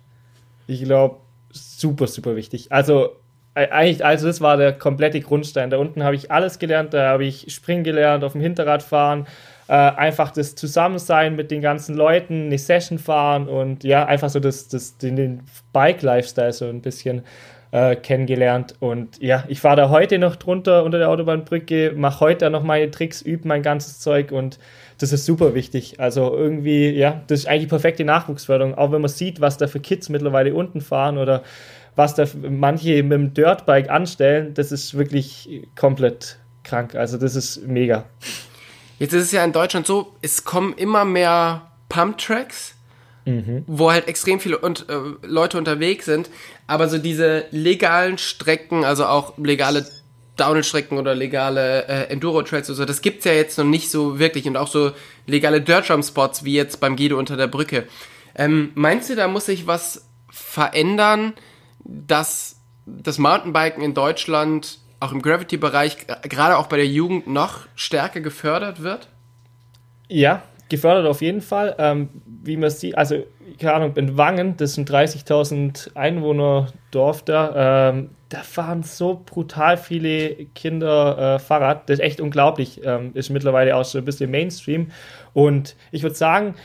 Ich 0.67 0.83
glaube, 0.83 1.17
super, 1.51 2.07
super 2.07 2.35
wichtig. 2.35 2.71
Also 2.71 3.15
eigentlich, 3.55 4.05
also 4.05 4.27
das 4.27 4.41
war 4.41 4.57
der 4.57 4.73
komplette 4.73 5.21
Grundstein. 5.21 5.69
Da 5.69 5.77
unten 5.77 6.03
habe 6.03 6.15
ich 6.15 6.29
alles 6.29 6.59
gelernt, 6.59 6.93
da 6.93 7.09
habe 7.09 7.25
ich 7.25 7.51
Springen 7.53 7.83
gelernt, 7.83 8.23
auf 8.23 8.33
dem 8.33 8.41
Hinterrad 8.41 8.83
fahren, 8.83 9.25
äh, 9.67 9.73
einfach 9.73 10.31
das 10.31 10.55
Zusammensein 10.55 11.35
mit 11.35 11.49
den 11.49 11.61
ganzen 11.61 11.95
Leuten, 11.95 12.47
eine 12.47 12.57
Session 12.59 12.99
fahren 12.99 13.47
und 13.47 13.83
ja, 13.83 14.05
einfach 14.05 14.29
so 14.29 14.39
das, 14.39 14.67
das, 14.67 14.97
den, 14.97 15.15
den 15.15 15.43
Bike-Lifestyle 15.73 16.53
so 16.53 16.65
ein 16.65 16.81
bisschen 16.81 17.23
äh, 17.71 17.95
kennengelernt. 17.95 18.75
Und 18.79 19.21
ja, 19.21 19.43
ich 19.47 19.59
fahre 19.59 19.77
da 19.77 19.89
heute 19.89 20.19
noch 20.19 20.35
drunter 20.35 20.83
unter 20.83 20.97
der 20.97 21.09
Autobahnbrücke, 21.09 21.93
mache 21.95 22.21
heute 22.21 22.49
noch 22.49 22.63
meine 22.63 22.91
Tricks, 22.91 23.21
übe 23.21 23.47
mein 23.47 23.63
ganzes 23.63 23.99
Zeug 23.99 24.31
und 24.31 24.59
das 24.99 25.13
ist 25.13 25.25
super 25.25 25.53
wichtig. 25.53 25.99
Also 25.99 26.35
irgendwie, 26.35 26.89
ja, 26.89 27.21
das 27.27 27.39
ist 27.39 27.47
eigentlich 27.47 27.69
perfekte 27.69 28.03
Nachwuchsförderung. 28.03 28.75
Auch 28.75 28.91
wenn 28.91 29.01
man 29.01 29.09
sieht, 29.09 29.41
was 29.41 29.57
da 29.57 29.67
für 29.67 29.79
Kids 29.79 30.09
mittlerweile 30.09 30.53
unten 30.53 30.81
fahren 30.81 31.17
oder 31.17 31.43
was 31.95 32.15
da 32.15 32.25
manche 32.49 33.03
mit 33.03 33.11
dem 33.11 33.33
Dirtbike 33.33 33.89
anstellen, 33.89 34.53
das 34.53 34.71
ist 34.71 34.97
wirklich 34.97 35.67
komplett 35.75 36.37
krank. 36.63 36.95
Also 36.95 37.17
das 37.17 37.35
ist 37.35 37.67
mega. 37.67 38.05
Jetzt 38.99 39.13
ist 39.13 39.23
es 39.23 39.31
ja 39.31 39.43
in 39.43 39.51
Deutschland 39.51 39.85
so, 39.85 40.13
es 40.21 40.43
kommen 40.43 40.73
immer 40.73 41.05
mehr 41.05 41.63
Pump-Tracks 41.89 42.76
mhm. 43.27 43.63
wo 43.67 43.91
halt 43.91 44.07
extrem 44.07 44.39
viele 44.39 44.57
und, 44.57 44.87
äh, 44.89 44.93
Leute 45.25 45.57
unterwegs 45.57 46.05
sind. 46.05 46.29
Aber 46.65 46.87
so 46.89 46.97
diese 46.97 47.45
legalen 47.51 48.17
Strecken, 48.17 48.85
also 48.85 49.05
auch 49.05 49.37
legale 49.37 49.85
Downhill-Strecken 50.37 50.97
oder 50.97 51.15
legale 51.15 51.87
äh, 51.87 52.11
Enduro-Trails 52.11 52.69
oder 52.69 52.77
so, 52.77 52.85
das 52.85 53.01
gibt's 53.01 53.25
ja 53.25 53.33
jetzt 53.33 53.57
noch 53.57 53.65
nicht 53.65 53.91
so 53.91 54.19
wirklich. 54.19 54.47
Und 54.47 54.57
auch 54.57 54.67
so 54.67 54.91
legale 55.25 55.61
Dirt-Jump-Spots 55.61 56.43
wie 56.43 56.53
jetzt 56.53 56.79
beim 56.79 56.95
Guido 56.95 57.17
unter 57.17 57.37
der 57.37 57.47
Brücke. 57.47 57.85
Ähm, 58.35 58.71
meinst 58.75 59.09
du, 59.09 59.15
da 59.15 59.27
muss 59.27 59.47
sich 59.47 59.67
was 59.67 60.07
verändern, 60.29 61.33
dass 61.83 62.57
das 62.85 63.17
Mountainbiken 63.17 63.83
in 63.83 63.93
Deutschland 63.93 64.79
auch 64.99 65.11
im 65.11 65.21
Gravity-Bereich, 65.21 66.07
gerade 66.23 66.57
auch 66.57 66.67
bei 66.67 66.77
der 66.77 66.87
Jugend, 66.87 67.27
noch 67.27 67.67
stärker 67.75 68.21
gefördert 68.21 68.81
wird? 68.81 69.09
Ja, 70.07 70.43
gefördert 70.69 71.05
auf 71.05 71.21
jeden 71.21 71.41
Fall. 71.41 71.75
Ähm, 71.77 72.09
wie 72.47 72.57
man 72.57 72.69
sieht, 72.69 72.97
also, 72.97 73.23
keine 73.59 73.73
Ahnung, 73.73 73.95
in 73.95 74.17
Wangen, 74.17 74.57
das 74.57 74.73
sind 74.73 74.89
30.000 74.89 75.95
Einwohner 75.95 76.67
Dorf 76.91 77.23
da, 77.23 77.89
ähm, 77.89 78.09
da 78.29 78.39
fahren 78.39 78.83
so 78.83 79.21
brutal 79.25 79.77
viele 79.77 80.47
Kinder 80.55 81.35
äh, 81.35 81.39
Fahrrad. 81.39 81.89
Das 81.89 81.99
ist 81.99 82.05
echt 82.05 82.19
unglaublich. 82.19 82.81
Ähm, 82.83 83.11
ist 83.13 83.29
mittlerweile 83.29 83.75
auch 83.75 83.85
so 83.85 83.97
ein 83.97 84.05
bisschen 84.05 84.29
Mainstream. 84.31 84.91
Und 85.33 85.75
ich 85.91 86.03
würde 86.03 86.15
sagen, 86.15 86.55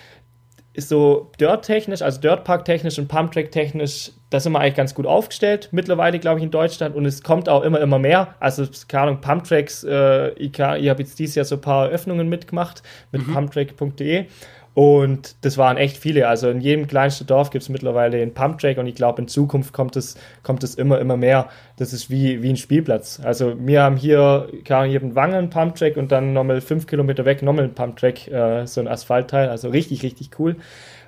ist 0.74 0.88
so 0.88 1.30
Dirt-technisch, 1.38 2.02
also 2.02 2.20
Dirtpark-technisch 2.20 2.98
und 2.98 3.08
Pumptrack-technisch, 3.08 4.12
da 4.30 4.40
sind 4.40 4.52
wir 4.52 4.60
eigentlich 4.60 4.74
ganz 4.74 4.94
gut 4.94 5.06
aufgestellt 5.06 5.68
mittlerweile, 5.70 6.18
glaube 6.18 6.38
ich, 6.38 6.44
in 6.44 6.50
Deutschland. 6.50 6.96
Und 6.96 7.04
es 7.04 7.22
kommt 7.22 7.48
auch 7.48 7.62
immer, 7.62 7.80
immer 7.80 7.98
mehr. 7.98 8.34
Also, 8.40 8.66
keine 8.88 9.08
Ahnung, 9.08 9.20
Pumptracks, 9.20 9.84
äh, 9.84 10.30
ich, 10.30 10.52
ich 10.52 10.58
habe 10.58 11.02
jetzt 11.02 11.18
dieses 11.18 11.34
Jahr 11.34 11.44
so 11.44 11.56
ein 11.56 11.60
paar 11.60 11.88
Öffnungen 11.88 12.28
mitgemacht 12.28 12.82
mit 13.12 13.26
mhm. 13.26 13.34
pumptrack.de. 13.34 14.26
Und 14.74 15.36
das 15.42 15.58
waren 15.58 15.76
echt 15.76 15.98
viele. 15.98 16.28
Also 16.28 16.48
in 16.48 16.60
jedem 16.60 16.86
kleinsten 16.86 17.26
Dorf 17.26 17.50
gibt 17.50 17.62
es 17.62 17.68
mittlerweile 17.68 18.22
einen 18.22 18.32
Pumptrack 18.32 18.78
und 18.78 18.86
ich 18.86 18.94
glaube, 18.94 19.20
in 19.20 19.28
Zukunft 19.28 19.74
kommt 19.74 19.96
es, 19.96 20.16
kommt 20.42 20.64
immer, 20.78 20.98
immer 20.98 21.18
mehr. 21.18 21.48
Das 21.76 21.92
ist 21.92 22.08
wie, 22.08 22.42
wie 22.42 22.48
ein 22.48 22.56
Spielplatz. 22.56 23.20
Also 23.22 23.54
wir 23.58 23.82
haben 23.82 23.96
hier, 23.96 24.48
kann 24.64 24.88
hier 24.88 25.02
einen 25.02 25.14
Wangen 25.14 25.50
Pumptrack 25.50 25.98
und 25.98 26.10
dann 26.10 26.32
nochmal 26.32 26.62
fünf 26.62 26.86
Kilometer 26.86 27.26
weg 27.26 27.42
nochmal 27.42 27.64
einen 27.64 27.74
Pumptrack, 27.74 28.28
äh, 28.28 28.66
so 28.66 28.80
ein 28.80 28.88
Asphaltteil. 28.88 29.50
Also 29.50 29.68
richtig, 29.68 30.02
richtig 30.02 30.30
cool. 30.38 30.56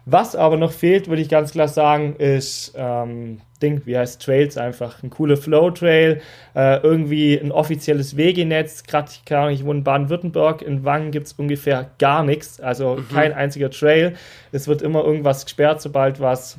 Was 0.06 0.36
aber 0.36 0.58
noch 0.58 0.72
fehlt, 0.72 1.08
würde 1.08 1.22
ich 1.22 1.30
ganz 1.30 1.52
klar 1.52 1.68
sagen, 1.68 2.16
ist 2.16 2.74
ähm, 2.76 3.40
Ding, 3.62 3.80
wie 3.86 3.96
heißt 3.96 4.22
Trails 4.22 4.58
einfach. 4.58 5.02
Ein 5.02 5.08
cooler 5.08 5.38
Flow-Trail, 5.38 6.20
äh, 6.54 6.76
irgendwie 6.82 7.38
ein 7.38 7.50
offizielles 7.50 8.16
Wegenetz. 8.16 8.82
Gerade, 8.82 9.10
ich 9.52 9.64
wohne 9.64 9.78
in 9.78 9.84
Baden-Württemberg, 9.84 10.60
in 10.60 10.84
Wangen 10.84 11.10
gibt 11.10 11.28
es 11.28 11.32
ungefähr 11.32 11.90
gar 11.98 12.22
nichts, 12.22 12.60
also 12.60 12.96
mhm. 12.96 13.08
kein 13.08 13.32
einziger 13.32 13.70
Trail. 13.70 14.14
Es 14.52 14.68
wird 14.68 14.82
immer 14.82 15.02
irgendwas 15.02 15.44
gesperrt, 15.44 15.80
sobald 15.80 16.20
was 16.20 16.58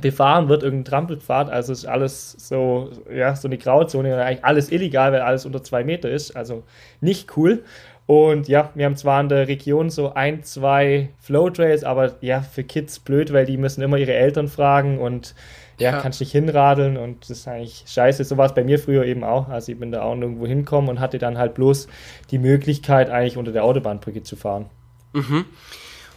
befahren 0.00 0.48
wird, 0.48 0.62
irgendein 0.62 0.84
Trampelpfad, 0.84 1.48
also 1.48 1.72
ist 1.72 1.86
alles 1.86 2.32
so, 2.32 2.90
ja, 3.14 3.34
so 3.36 3.48
eine 3.48 3.58
Grauzone, 3.58 4.16
eigentlich 4.22 4.44
alles 4.44 4.72
illegal, 4.72 5.12
weil 5.12 5.20
alles 5.20 5.46
unter 5.46 5.62
zwei 5.62 5.84
Meter 5.84 6.10
ist, 6.10 6.34
also 6.36 6.64
nicht 7.00 7.36
cool. 7.36 7.62
Und 8.06 8.48
ja, 8.48 8.70
wir 8.74 8.84
haben 8.84 8.96
zwar 8.96 9.20
in 9.20 9.30
der 9.30 9.48
Region 9.48 9.88
so 9.88 10.12
ein, 10.12 10.42
zwei 10.42 11.08
Flow-Trails, 11.20 11.84
aber 11.84 12.16
ja, 12.20 12.42
für 12.42 12.62
Kids 12.62 12.98
blöd, 12.98 13.32
weil 13.32 13.46
die 13.46 13.56
müssen 13.56 13.82
immer 13.82 13.96
ihre 13.96 14.12
Eltern 14.12 14.48
fragen 14.48 14.98
und 14.98 15.34
ja, 15.78 15.92
ja. 15.92 16.00
kannst 16.00 16.20
nicht 16.20 16.32
hinradeln 16.32 16.96
und 16.96 17.22
das 17.22 17.30
ist 17.30 17.48
eigentlich 17.48 17.84
scheiße. 17.86 18.24
So 18.24 18.36
war 18.36 18.46
es 18.46 18.54
bei 18.54 18.62
mir 18.62 18.78
früher 18.78 19.04
eben 19.04 19.24
auch. 19.24 19.48
Also 19.48 19.72
ich 19.72 19.78
bin 19.78 19.90
da 19.90 20.02
auch 20.02 20.14
nirgendwo 20.14 20.46
hinkommen 20.46 20.90
und 20.90 21.00
hatte 21.00 21.18
dann 21.18 21.38
halt 21.38 21.54
bloß 21.54 21.88
die 22.30 22.38
Möglichkeit, 22.38 23.10
eigentlich 23.10 23.38
unter 23.38 23.52
der 23.52 23.64
Autobahnbrücke 23.64 24.22
zu 24.22 24.36
fahren. 24.36 24.66
Mhm. 25.14 25.46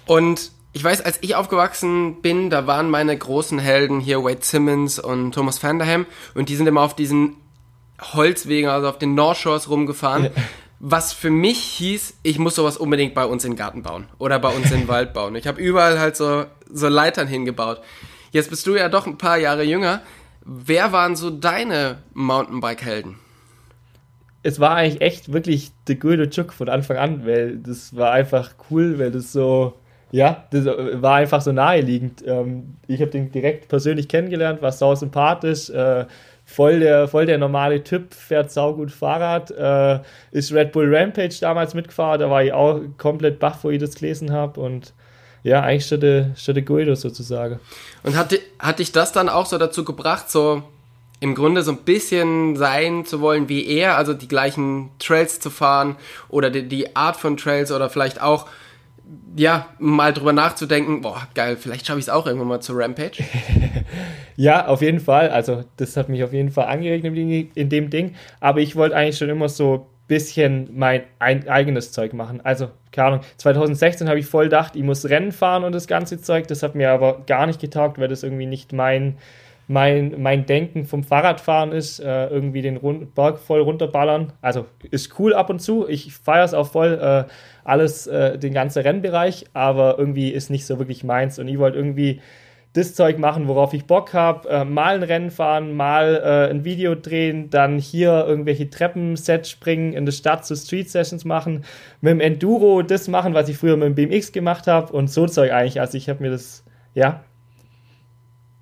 Und 0.05 0.51
ich 0.73 0.83
weiß, 0.83 1.01
als 1.01 1.17
ich 1.21 1.35
aufgewachsen 1.35 2.21
bin, 2.21 2.49
da 2.49 2.67
waren 2.67 2.89
meine 2.89 3.17
großen 3.17 3.59
Helden 3.59 3.99
hier 3.99 4.23
Wade 4.23 4.41
Simmons 4.41 4.99
und 4.99 5.31
Thomas 5.31 5.63
Vanderham 5.63 6.05
und 6.35 6.49
die 6.49 6.55
sind 6.55 6.67
immer 6.67 6.81
auf 6.81 6.95
diesen 6.95 7.37
Holzwegen, 8.13 8.69
also 8.69 8.89
auf 8.89 8.99
den 8.99 9.15
North 9.15 9.37
Shores 9.37 9.69
rumgefahren. 9.69 10.29
Was 10.79 11.11
für 11.11 11.31
mich 11.31 11.57
hieß, 11.57 12.19
ich 12.21 12.37
muss 12.37 12.55
sowas 12.55 12.77
unbedingt 12.77 13.15
bei 13.15 13.25
uns 13.25 13.43
in 13.43 13.51
den 13.51 13.57
Garten 13.57 13.81
bauen 13.81 14.05
oder 14.19 14.37
bei 14.39 14.49
uns 14.49 14.71
in 14.71 14.81
den 14.81 14.87
Wald 14.87 15.13
bauen. 15.13 15.35
Ich 15.35 15.47
habe 15.47 15.59
überall 15.59 15.99
halt 15.99 16.15
so, 16.15 16.45
so 16.71 16.87
Leitern 16.87 17.27
hingebaut. 17.27 17.81
Jetzt 18.31 18.49
bist 18.49 18.67
du 18.67 18.75
ja 18.75 18.89
doch 18.89 19.07
ein 19.07 19.17
paar 19.17 19.37
Jahre 19.37 19.63
jünger. 19.63 20.01
Wer 20.45 20.91
waren 20.91 21.15
so 21.15 21.29
deine 21.29 21.97
Mountainbike-Helden? 22.13 23.15
Es 24.43 24.59
war 24.59 24.75
eigentlich 24.75 25.01
echt 25.01 25.33
wirklich 25.33 25.71
der 25.87 25.95
Guido 25.95 26.27
Chuk 26.27 26.53
von 26.53 26.69
Anfang 26.69 26.97
an, 26.97 27.25
weil 27.25 27.57
das 27.57 27.95
war 27.95 28.11
einfach 28.11 28.51
cool, 28.69 28.99
weil 28.99 29.11
das 29.11 29.33
so, 29.33 29.73
ja, 30.11 30.45
das 30.51 30.65
war 30.65 31.15
einfach 31.15 31.41
so 31.41 31.51
naheliegend. 31.51 32.23
Ähm, 32.25 32.75
ich 32.87 33.01
habe 33.01 33.11
den 33.11 33.31
direkt 33.31 33.67
persönlich 33.67 34.07
kennengelernt, 34.07 34.61
war 34.61 34.71
sau 34.71 34.93
sympathisch, 34.95 35.69
äh, 35.69 36.05
voll 36.47 36.79
der, 36.79 37.07
voll 37.09 37.25
der 37.25 37.37
normale 37.37 37.83
Typ, 37.83 38.13
fährt 38.13 38.51
saugut 38.51 38.89
Fahrrad, 38.89 39.51
äh, 39.51 39.99
ist 40.31 40.53
Red 40.53 40.71
Bull 40.71 40.95
Rampage 40.95 41.35
damals 41.41 41.73
mitgefahren, 41.73 42.21
da 42.21 42.29
war 42.29 42.41
ich 42.41 42.53
auch 42.53 42.79
komplett 42.97 43.37
baff, 43.37 43.63
wo 43.63 43.69
ich 43.69 43.79
das 43.79 43.95
gelesen 43.95 44.31
habe 44.31 44.59
und 44.59 44.93
ja, 45.43 45.61
eigentlich 45.61 45.85
schon 45.85 45.99
der, 45.99 46.31
schon 46.35 46.55
der 46.55 46.63
Guido 46.63 46.95
sozusagen. 46.95 47.59
Und 48.03 48.15
hat, 48.17 48.33
hat 48.59 48.79
dich 48.79 48.93
das 48.93 49.11
dann 49.11 49.29
auch 49.29 49.45
so 49.45 49.57
dazu 49.57 49.83
gebracht, 49.83 50.31
so 50.31 50.63
im 51.19 51.35
Grunde 51.35 51.63
so 51.63 51.71
ein 51.71 51.79
bisschen 51.79 52.55
sein 52.55 53.05
zu 53.05 53.19
wollen 53.19 53.49
wie 53.49 53.67
er, 53.67 53.97
also 53.97 54.13
die 54.13 54.27
gleichen 54.27 54.89
Trails 54.99 55.39
zu 55.39 55.49
fahren 55.49 55.97
oder 56.29 56.49
die, 56.49 56.67
die 56.67 56.95
Art 56.95 57.17
von 57.17 57.35
Trails 57.35 57.71
oder 57.71 57.89
vielleicht 57.89 58.21
auch 58.21 58.47
ja, 59.35 59.67
mal 59.79 60.13
drüber 60.13 60.33
nachzudenken, 60.33 61.01
boah, 61.01 61.27
geil, 61.35 61.57
vielleicht 61.57 61.85
schaffe 61.85 61.99
ich 61.99 62.05
es 62.05 62.09
auch 62.09 62.25
irgendwann 62.25 62.47
mal 62.47 62.59
zur 62.59 62.79
Rampage. 62.79 63.23
ja, 64.35 64.67
auf 64.67 64.81
jeden 64.81 64.99
Fall. 64.99 65.29
Also, 65.29 65.63
das 65.77 65.95
hat 65.95 66.09
mich 66.09 66.23
auf 66.23 66.33
jeden 66.33 66.49
Fall 66.49 66.67
angeregt 66.67 67.05
in 67.55 67.69
dem 67.69 67.89
Ding. 67.89 68.15
Aber 68.39 68.59
ich 68.59 68.75
wollte 68.75 68.95
eigentlich 68.95 69.17
schon 69.17 69.29
immer 69.29 69.49
so 69.49 69.75
ein 69.75 70.07
bisschen 70.07 70.69
mein 70.73 71.03
eigenes 71.19 71.91
Zeug 71.91 72.13
machen. 72.13 72.41
Also, 72.43 72.69
keine 72.91 73.07
Ahnung, 73.07 73.21
2016 73.37 74.09
habe 74.09 74.19
ich 74.19 74.25
voll 74.25 74.45
gedacht, 74.45 74.75
ich 74.75 74.83
muss 74.83 75.05
Rennen 75.05 75.31
fahren 75.31 75.63
und 75.63 75.73
das 75.73 75.87
ganze 75.87 76.19
Zeug. 76.19 76.47
Das 76.47 76.63
hat 76.63 76.75
mir 76.75 76.91
aber 76.91 77.23
gar 77.27 77.45
nicht 77.45 77.61
getaugt, 77.61 77.99
weil 77.99 78.07
das 78.07 78.23
irgendwie 78.23 78.47
nicht 78.47 78.73
mein, 78.73 79.17
mein, 79.67 80.21
mein 80.21 80.45
Denken 80.45 80.85
vom 80.85 81.03
Fahrradfahren 81.03 81.73
ist, 81.73 81.99
äh, 81.99 82.27
irgendwie 82.27 82.61
den 82.61 82.77
Rund 82.77 83.13
Berg 83.13 83.37
voll 83.37 83.61
runterballern. 83.61 84.33
Also 84.41 84.65
ist 84.91 85.19
cool 85.19 85.33
ab 85.33 85.49
und 85.49 85.59
zu. 85.59 85.87
Ich 85.87 86.13
feiere 86.13 86.45
es 86.45 86.53
auch 86.53 86.67
voll. 86.67 86.99
Äh, 87.01 87.31
alles, 87.65 88.07
äh, 88.07 88.37
den 88.39 88.53
ganzen 88.53 88.81
Rennbereich, 88.81 89.45
aber 89.53 89.99
irgendwie 89.99 90.29
ist 90.29 90.49
nicht 90.49 90.65
so 90.65 90.79
wirklich 90.79 91.03
meins. 91.03 91.37
Und 91.37 91.49
ich 91.49 91.59
wollte 91.59 91.77
irgendwie 91.77 92.21
das 92.71 92.93
Zeug 92.93 93.17
machen, 93.17 93.49
worauf 93.49 93.73
ich 93.73 93.85
Bock 93.85 94.13
habe. 94.13 94.47
Äh, 94.47 94.63
mal 94.63 94.95
ein 94.95 95.03
Rennen 95.03 95.31
fahren, 95.31 95.75
mal 95.75 96.21
äh, 96.23 96.49
ein 96.49 96.63
Video 96.63 96.95
drehen, 96.95 97.49
dann 97.49 97.77
hier 97.77 98.25
irgendwelche 98.25 98.69
Treppensets 98.69 99.49
springen, 99.49 99.91
in 99.91 100.05
der 100.05 100.13
Stadt 100.13 100.45
so 100.45 100.55
Street 100.55 100.89
Sessions 100.89 101.25
machen, 101.25 101.65
mit 101.99 102.11
dem 102.11 102.21
Enduro 102.21 102.83
das 102.83 103.09
machen, 103.09 103.33
was 103.33 103.49
ich 103.49 103.57
früher 103.57 103.75
mit 103.75 103.87
dem 103.87 103.95
BMX 103.95 104.31
gemacht 104.31 104.67
habe 104.67 104.93
und 104.93 105.09
so 105.09 105.25
Zeug 105.27 105.51
eigentlich. 105.51 105.81
Also 105.81 105.97
ich 105.97 106.07
habe 106.07 106.23
mir 106.23 106.29
das, 106.29 106.63
ja, 106.93 107.23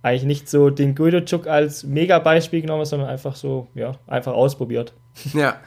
eigentlich 0.05 0.23
nicht 0.23 0.49
so 0.49 0.69
den 0.69 0.93
Guido-Chuk 0.93 1.47
als 1.47 1.83
Mega-Beispiel 1.83 2.61
genommen, 2.61 2.85
sondern 2.85 3.09
einfach 3.09 3.35
so, 3.35 3.67
ja, 3.73 3.93
einfach 4.05 4.33
ausprobiert. 4.33 4.93
Ja, 5.33 5.59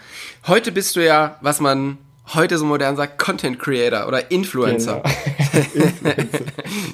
heute 0.46 0.70
bist 0.70 0.94
du 0.94 1.04
ja, 1.04 1.38
was 1.40 1.58
man 1.60 1.98
heute 2.34 2.56
so 2.56 2.64
modern 2.64 2.94
sagt, 2.94 3.18
Content 3.18 3.58
Creator 3.58 4.06
oder 4.06 4.30
Influencer. 4.30 5.02
Genau. 5.74 6.14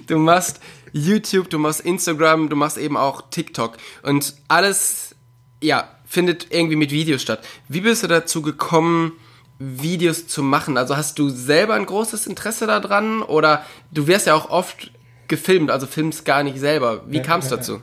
du 0.07 0.19
machst 0.19 0.61
YouTube, 0.93 1.51
du 1.51 1.59
machst 1.59 1.81
Instagram, 1.83 2.49
du 2.49 2.57
machst 2.57 2.79
eben 2.79 2.97
auch 2.97 3.23
TikTok 3.31 3.77
und 4.03 4.35
alles, 4.49 5.15
ja, 5.61 5.89
findet 6.07 6.47
irgendwie 6.51 6.77
mit 6.77 6.93
Videos 6.93 7.21
statt. 7.21 7.41
Wie 7.69 7.81
bist 7.81 8.05
du 8.05 8.07
dazu 8.07 8.41
gekommen, 8.41 9.13
Videos 9.59 10.29
zu 10.29 10.43
machen? 10.43 10.79
Also 10.79 10.97
hast 10.97 11.19
du 11.19 11.29
selber 11.29 11.75
ein 11.75 11.85
großes 11.85 12.27
Interesse 12.27 12.67
daran 12.67 13.23
oder 13.23 13.67
du 13.91 14.07
wirst 14.07 14.27
ja 14.27 14.35
auch 14.35 14.49
oft 14.49 14.93
gefilmt, 15.28 15.71
also 15.71 15.87
filmst 15.87 16.25
gar 16.25 16.43
nicht 16.43 16.59
selber. 16.59 17.02
Wie 17.07 17.21
kam 17.21 17.40
es 17.40 17.49
dazu? 17.49 17.81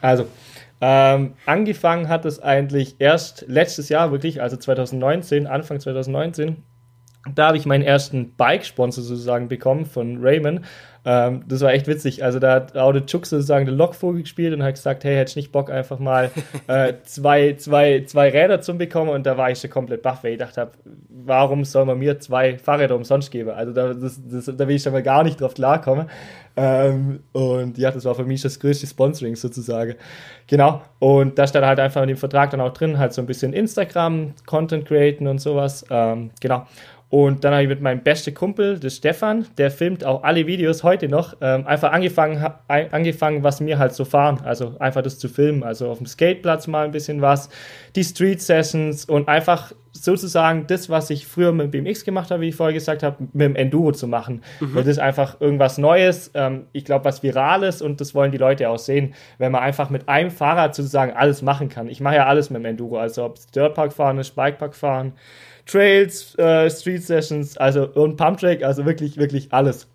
Also, 0.00 0.26
ähm, 0.80 1.34
angefangen 1.46 2.08
hat 2.08 2.24
es 2.24 2.40
eigentlich 2.40 2.96
erst 2.98 3.44
letztes 3.46 3.88
Jahr 3.88 4.10
wirklich, 4.10 4.42
also 4.42 4.56
2019, 4.56 5.46
Anfang 5.46 5.78
2019. 5.78 6.64
Da 7.34 7.48
habe 7.48 7.56
ich 7.56 7.66
meinen 7.66 7.82
ersten 7.82 8.32
Bike-Sponsor 8.34 9.04
sozusagen 9.04 9.48
bekommen 9.48 9.86
von 9.86 10.18
Raymond. 10.20 10.62
Ähm, 11.04 11.42
das 11.48 11.60
war 11.60 11.72
echt 11.72 11.88
witzig. 11.88 12.22
Also 12.22 12.38
da 12.38 12.54
hat 12.54 12.76
Aude 12.76 13.04
Chuk 13.06 13.26
sozusagen 13.26 13.66
den 13.66 13.76
Lokvogel 13.76 14.22
gespielt 14.22 14.54
und 14.54 14.62
hat 14.62 14.74
gesagt, 14.74 15.02
hey, 15.04 15.16
hätte 15.16 15.30
ich 15.30 15.36
nicht 15.36 15.52
Bock, 15.52 15.70
einfach 15.70 15.98
mal 15.98 16.30
äh, 16.68 16.94
zwei, 17.04 17.54
zwei, 17.54 18.04
zwei 18.06 18.28
Räder 18.30 18.60
zu 18.60 18.76
bekommen. 18.76 19.10
Und 19.10 19.26
da 19.26 19.36
war 19.36 19.50
ich 19.50 19.58
schon 19.58 19.70
komplett 19.70 20.02
baff, 20.02 20.22
weil 20.22 20.32
ich 20.32 20.38
dachte, 20.38 20.70
warum 21.08 21.64
soll 21.64 21.86
man 21.86 21.98
mir 21.98 22.20
zwei 22.20 22.58
Fahrräder 22.58 22.94
umsonst 22.94 23.30
geben? 23.30 23.50
Also 23.50 23.72
da, 23.72 23.94
das, 23.94 24.20
das, 24.24 24.44
da 24.46 24.68
will 24.68 24.76
ich 24.76 24.82
schon 24.82 24.92
mal 24.92 25.02
gar 25.02 25.24
nicht 25.24 25.40
drauf 25.40 25.54
klarkommen. 25.54 26.08
Ähm, 26.54 27.20
und 27.32 27.78
ja, 27.78 27.90
das 27.90 28.04
war 28.04 28.14
für 28.14 28.24
mich 28.24 28.42
das 28.42 28.60
größte 28.60 28.86
Sponsoring 28.86 29.34
sozusagen. 29.34 29.94
Genau. 30.46 30.82
Und 30.98 31.38
da 31.38 31.46
stand 31.46 31.66
halt 31.66 31.80
einfach 31.80 32.02
in 32.02 32.08
dem 32.08 32.16
Vertrag 32.16 32.50
dann 32.50 32.60
auch 32.60 32.72
drin, 32.72 32.98
halt 32.98 33.12
so 33.12 33.22
ein 33.22 33.26
bisschen 33.26 33.52
Instagram, 33.54 34.34
Content 34.46 34.86
createn 34.86 35.26
und 35.26 35.40
sowas. 35.40 35.84
Ähm, 35.90 36.30
genau. 36.40 36.66
Und 37.12 37.44
dann 37.44 37.52
habe 37.52 37.64
ich 37.64 37.68
mit 37.68 37.82
meinem 37.82 38.02
besten 38.02 38.32
Kumpel, 38.32 38.78
der 38.78 38.88
Stefan, 38.88 39.44
der 39.58 39.70
filmt 39.70 40.02
auch 40.02 40.22
alle 40.22 40.46
Videos 40.46 40.82
heute 40.82 41.10
noch, 41.10 41.36
ähm, 41.42 41.66
einfach 41.66 41.92
angefangen, 41.92 42.42
angefangen, 42.68 43.44
was 43.44 43.62
wir 43.62 43.78
halt 43.78 43.92
so 43.92 44.06
fahren. 44.06 44.40
Also 44.44 44.76
einfach 44.78 45.02
das 45.02 45.18
zu 45.18 45.28
filmen. 45.28 45.62
Also 45.62 45.90
auf 45.90 45.98
dem 45.98 46.06
Skateplatz 46.06 46.68
mal 46.68 46.86
ein 46.86 46.90
bisschen 46.90 47.20
was, 47.20 47.50
die 47.96 48.02
Street 48.02 48.40
Sessions 48.40 49.04
und 49.04 49.28
einfach 49.28 49.74
sozusagen 49.92 50.66
das, 50.68 50.88
was 50.88 51.10
ich 51.10 51.26
früher 51.26 51.52
mit 51.52 51.74
dem 51.74 51.84
BMX 51.84 52.06
gemacht 52.06 52.30
habe, 52.30 52.40
wie 52.40 52.48
ich 52.48 52.56
vorher 52.56 52.72
gesagt 52.72 53.02
habe, 53.02 53.16
mit 53.34 53.46
dem 53.46 53.56
Enduro 53.56 53.92
zu 53.92 54.06
machen. 54.06 54.42
Mhm. 54.60 54.74
Das 54.74 54.86
ist 54.86 54.98
einfach 54.98 55.38
irgendwas 55.38 55.76
Neues, 55.76 56.30
ähm, 56.32 56.64
ich 56.72 56.86
glaube, 56.86 57.04
was 57.04 57.22
Virales 57.22 57.82
und 57.82 58.00
das 58.00 58.14
wollen 58.14 58.32
die 58.32 58.38
Leute 58.38 58.70
auch 58.70 58.78
sehen, 58.78 59.12
wenn 59.36 59.52
man 59.52 59.62
einfach 59.62 59.90
mit 59.90 60.08
einem 60.08 60.30
Fahrrad 60.30 60.74
sozusagen 60.74 61.12
alles 61.12 61.42
machen 61.42 61.68
kann. 61.68 61.88
Ich 61.88 62.00
mache 62.00 62.14
ja 62.14 62.26
alles 62.26 62.48
mit 62.48 62.62
dem 62.62 62.64
Enduro, 62.64 62.96
also 62.96 63.26
ob 63.26 63.36
es 63.36 63.48
Dirtpark 63.48 63.92
fahren 63.92 64.16
ist, 64.16 64.34
Bikepark 64.34 64.74
fahren, 64.74 65.12
Trails, 65.66 66.36
äh, 66.38 66.68
Street 66.70 67.02
Sessions, 67.02 67.56
also 67.56 67.88
und 67.88 68.16
Pumptrack, 68.16 68.62
also 68.62 68.84
wirklich, 68.84 69.16
wirklich 69.16 69.52
alles. 69.52 69.88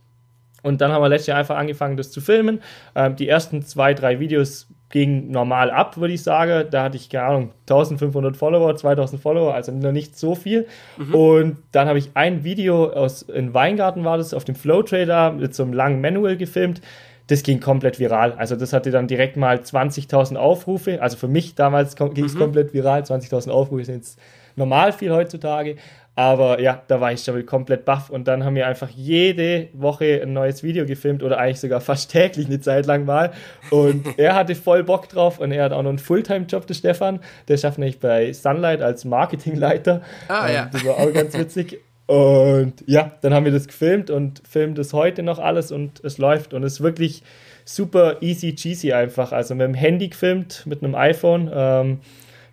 Und 0.63 0.81
dann 0.81 0.91
haben 0.91 1.01
wir 1.01 1.09
letztes 1.09 1.27
Jahr 1.27 1.37
einfach 1.37 1.57
angefangen, 1.57 1.97
das 1.97 2.11
zu 2.11 2.19
filmen. 2.19 2.61
Ähm, 2.95 3.15
die 3.15 3.27
ersten 3.27 3.61
zwei, 3.61 3.93
drei 3.93 4.19
Videos 4.19 4.67
gingen 4.89 5.31
normal 5.31 5.69
ab, 5.69 5.97
würde 5.97 6.13
ich 6.13 6.23
sagen. 6.23 6.67
Da 6.71 6.83
hatte 6.83 6.97
ich, 6.97 7.09
keine 7.09 7.25
Ahnung, 7.25 7.51
1500 7.69 8.37
Follower, 8.37 8.75
2000 8.75 9.21
Follower, 9.21 9.53
also 9.53 9.71
noch 9.71 9.91
nicht 9.91 10.17
so 10.17 10.35
viel. 10.35 10.67
Mhm. 10.97 11.15
Und 11.15 11.57
dann 11.71 11.87
habe 11.87 11.99
ich 11.99 12.11
ein 12.15 12.43
Video 12.43 12.91
aus, 12.91 13.21
in 13.21 13.53
Weingarten 13.53 14.03
war 14.03 14.17
das, 14.17 14.33
auf 14.33 14.45
dem 14.45 14.55
Flow 14.55 14.81
Trader 14.83 15.31
mit 15.31 15.53
so 15.53 15.63
einem 15.63 15.73
langen 15.73 16.01
Manual 16.01 16.37
gefilmt. 16.37 16.81
Das 17.27 17.43
ging 17.43 17.59
komplett 17.59 17.99
viral. 17.99 18.33
Also 18.33 18.55
das 18.55 18.71
hatte 18.71 18.89
dann 18.89 19.07
direkt 19.07 19.35
mal 19.35 19.57
20.000 19.57 20.37
Aufrufe. 20.37 21.01
Also 21.01 21.17
für 21.17 21.27
mich 21.27 21.55
damals 21.55 21.97
ging 21.97 22.23
es 22.23 22.35
mhm. 22.35 22.39
komplett 22.39 22.73
viral. 22.73 23.01
20.000 23.01 23.49
Aufrufe 23.49 23.83
sind 23.83 23.95
jetzt 23.95 24.17
normal 24.57 24.91
viel 24.91 25.11
heutzutage. 25.11 25.77
Aber 26.17 26.59
ja, 26.59 26.81
da 26.87 26.99
war 26.99 27.13
ich 27.13 27.21
schon 27.23 27.45
komplett 27.45 27.85
baff. 27.85 28.09
Und 28.09 28.27
dann 28.27 28.43
haben 28.43 28.55
wir 28.55 28.65
einfach 28.65 28.89
jede 28.89 29.67
Woche 29.73 30.19
ein 30.23 30.33
neues 30.33 30.63
Video 30.63 30.83
gefilmt 30.87 31.21
oder 31.21 31.37
eigentlich 31.37 31.59
sogar 31.59 31.79
fast 31.79 32.11
täglich 32.11 32.47
eine 32.47 32.59
Zeit 32.59 32.87
lang 32.87 33.05
mal. 33.05 33.31
Und 33.69 34.03
er 34.17 34.33
hatte 34.33 34.55
voll 34.55 34.83
Bock 34.83 35.09
drauf 35.09 35.39
und 35.39 35.51
er 35.51 35.65
hat 35.65 35.73
auch 35.73 35.83
noch 35.83 35.89
einen 35.89 35.99
Fulltime-Job, 35.99 36.65
der 36.65 36.73
Stefan. 36.73 37.19
Der 37.47 37.57
schafft 37.57 37.77
nämlich 37.77 37.99
bei 37.99 38.33
Sunlight 38.33 38.81
als 38.81 39.05
Marketingleiter. 39.05 40.01
Ah, 40.27 40.49
ja. 40.51 40.69
Das 40.71 40.83
war 40.83 40.97
auch 40.97 41.13
ganz 41.13 41.37
witzig. 41.37 41.79
Und 42.07 42.83
ja, 42.87 43.11
dann 43.21 43.35
haben 43.35 43.45
wir 43.45 43.51
das 43.51 43.67
gefilmt 43.67 44.09
und 44.09 44.41
filmen 44.49 44.73
das 44.73 44.93
heute 44.93 45.21
noch 45.21 45.37
alles 45.37 45.71
und 45.71 46.03
es 46.03 46.17
läuft 46.17 46.53
und 46.53 46.63
es 46.63 46.75
ist 46.75 46.81
wirklich 46.81 47.21
super 47.63 48.17
easy 48.21 48.55
cheesy 48.55 48.91
einfach. 48.91 49.33
Also 49.33 49.53
mit 49.53 49.67
dem 49.67 49.75
Handy 49.75 50.07
gefilmt, 50.07 50.65
mit 50.65 50.83
einem 50.83 50.95
iPhone. 50.95 51.51
Ähm, 51.53 51.99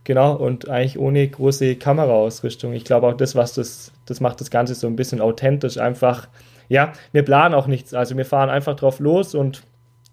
Genau, 0.04 0.34
und 0.34 0.68
eigentlich 0.68 0.98
ohne 0.98 1.26
große 1.26 1.76
Kameraausrüstung. 1.76 2.74
Ich 2.74 2.84
glaube 2.84 3.06
auch 3.06 3.16
das, 3.16 3.34
was 3.34 3.54
das, 3.54 3.90
das 4.04 4.20
macht 4.20 4.40
das 4.40 4.50
Ganze 4.50 4.74
so 4.74 4.86
ein 4.86 4.96
bisschen 4.96 5.22
authentisch. 5.22 5.78
Einfach, 5.78 6.28
ja, 6.68 6.92
wir 7.12 7.22
planen 7.22 7.54
auch 7.54 7.66
nichts. 7.66 7.94
Also 7.94 8.14
wir 8.16 8.26
fahren 8.26 8.50
einfach 8.50 8.76
drauf 8.76 9.00
los 9.00 9.34
und 9.34 9.62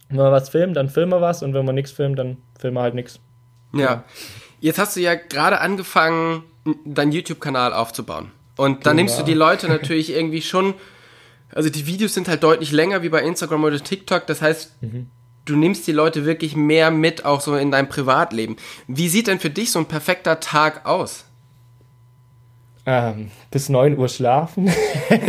wenn 0.08 0.18
wir 0.18 0.32
was 0.32 0.50
filmen, 0.50 0.74
dann 0.74 0.88
filmen 0.88 1.12
wir 1.12 1.22
was 1.22 1.44
und 1.44 1.54
wenn 1.54 1.66
wir 1.66 1.74
nichts 1.74 1.92
filmen, 1.92 2.16
dann 2.16 2.38
filmen 2.58 2.78
wir 2.78 2.82
halt 2.82 2.96
nichts. 2.96 3.20
Ja. 3.74 4.06
Jetzt 4.62 4.80
hast 4.80 4.96
du 4.96 5.02
ja 5.02 5.16
gerade 5.16 5.60
angefangen, 5.60 6.44
deinen 6.86 7.12
YouTube-Kanal 7.12 7.74
aufzubauen. 7.74 8.32
Und 8.56 8.86
dann 8.86 8.96
genau. 8.96 9.08
nimmst 9.08 9.20
du 9.20 9.24
die 9.24 9.34
Leute 9.34 9.68
natürlich 9.68 10.14
irgendwie 10.16 10.42
schon, 10.42 10.74
also 11.54 11.70
die 11.70 11.86
Videos 11.86 12.14
sind 12.14 12.30
halt 12.30 12.44
deutlich 12.44 12.72
länger 12.72 13.04
wie 13.04 13.10
bei 13.10 13.22
Instagram 13.24 13.66
oder 13.66 13.80
TikTok. 13.80 14.26
Das 14.26 14.42
heißt, 14.42 14.82
mhm 14.82 15.08
du 15.52 15.58
nimmst 15.58 15.86
die 15.88 15.92
Leute 15.92 16.26
wirklich 16.26 16.56
mehr 16.56 16.92
mit, 16.92 17.26
auch 17.26 17.42
so 17.42 17.56
in 17.56 17.72
deinem 17.72 17.90
Privatleben. 17.90 18.56
Wie 18.88 19.10
sieht 19.10 19.28
denn 19.28 19.40
für 19.40 19.50
dich 19.50 19.72
so 19.72 19.80
ein 19.80 19.86
perfekter 19.86 20.40
Tag 20.40 20.86
aus? 20.86 21.26
Ähm, 22.84 23.30
bis 23.52 23.70
9 23.70 23.96
Uhr 23.96 24.10
schlafen, 24.10 24.68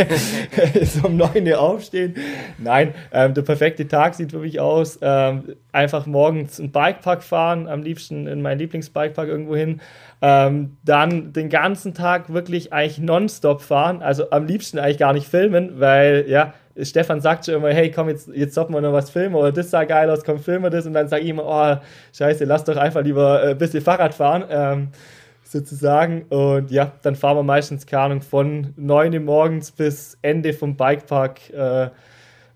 so 0.82 1.06
um 1.06 1.18
9 1.18 1.46
Uhr 1.46 1.60
aufstehen. 1.60 2.14
Nein, 2.56 2.94
ähm, 3.12 3.34
der 3.34 3.42
perfekte 3.42 3.86
Tag 3.86 4.14
sieht 4.14 4.30
für 4.30 4.38
mich 4.38 4.58
aus, 4.58 4.98
ähm, 5.02 5.56
einfach 5.70 6.06
morgens 6.06 6.58
einen 6.58 6.72
Bikepark 6.72 7.22
fahren, 7.22 7.68
am 7.68 7.82
liebsten 7.82 8.26
in 8.26 8.40
meinen 8.40 8.58
Lieblingsbikepark 8.58 9.28
irgendwo 9.28 9.54
hin, 9.54 9.82
ähm, 10.22 10.78
dann 10.82 11.34
den 11.34 11.50
ganzen 11.50 11.92
Tag 11.92 12.32
wirklich 12.32 12.72
eigentlich 12.72 12.98
nonstop 12.98 13.60
fahren, 13.60 14.00
also 14.00 14.30
am 14.30 14.46
liebsten 14.46 14.78
eigentlich 14.78 14.98
gar 14.98 15.12
nicht 15.12 15.26
filmen, 15.26 15.78
weil 15.78 16.24
ja, 16.28 16.54
Stefan 16.80 17.20
sagt 17.20 17.44
schon 17.44 17.56
immer, 17.56 17.68
hey, 17.70 17.90
komm, 17.90 18.08
jetzt, 18.08 18.28
jetzt 18.34 18.54
sollten 18.54 18.72
wir 18.72 18.80
noch 18.80 18.92
was 18.92 19.10
filmen 19.10 19.34
oder 19.34 19.52
das 19.52 19.70
sah 19.70 19.84
geil 19.84 20.08
aus, 20.10 20.24
komm, 20.24 20.38
filmen 20.38 20.64
wir 20.64 20.70
das. 20.70 20.86
Und 20.86 20.94
dann 20.94 21.08
sage 21.08 21.22
ich 21.22 21.28
immer, 21.28 21.44
oh, 21.44 21.84
scheiße, 22.16 22.44
lass 22.44 22.64
doch 22.64 22.76
einfach 22.76 23.02
lieber 23.02 23.42
ein 23.42 23.58
bisschen 23.58 23.82
Fahrrad 23.82 24.14
fahren, 24.14 24.44
ähm, 24.48 24.88
sozusagen 25.52 26.22
und 26.30 26.70
ja, 26.70 26.92
dann 27.02 27.14
fahren 27.14 27.36
wir 27.36 27.42
meistens, 27.42 27.86
keine 27.86 28.02
Ahnung, 28.04 28.22
von 28.22 28.72
9 28.76 29.14
Uhr 29.14 29.20
morgens 29.20 29.70
bis 29.70 30.18
Ende 30.22 30.52
vom 30.52 30.76
Bikepark 30.76 31.50
äh, 31.50 31.90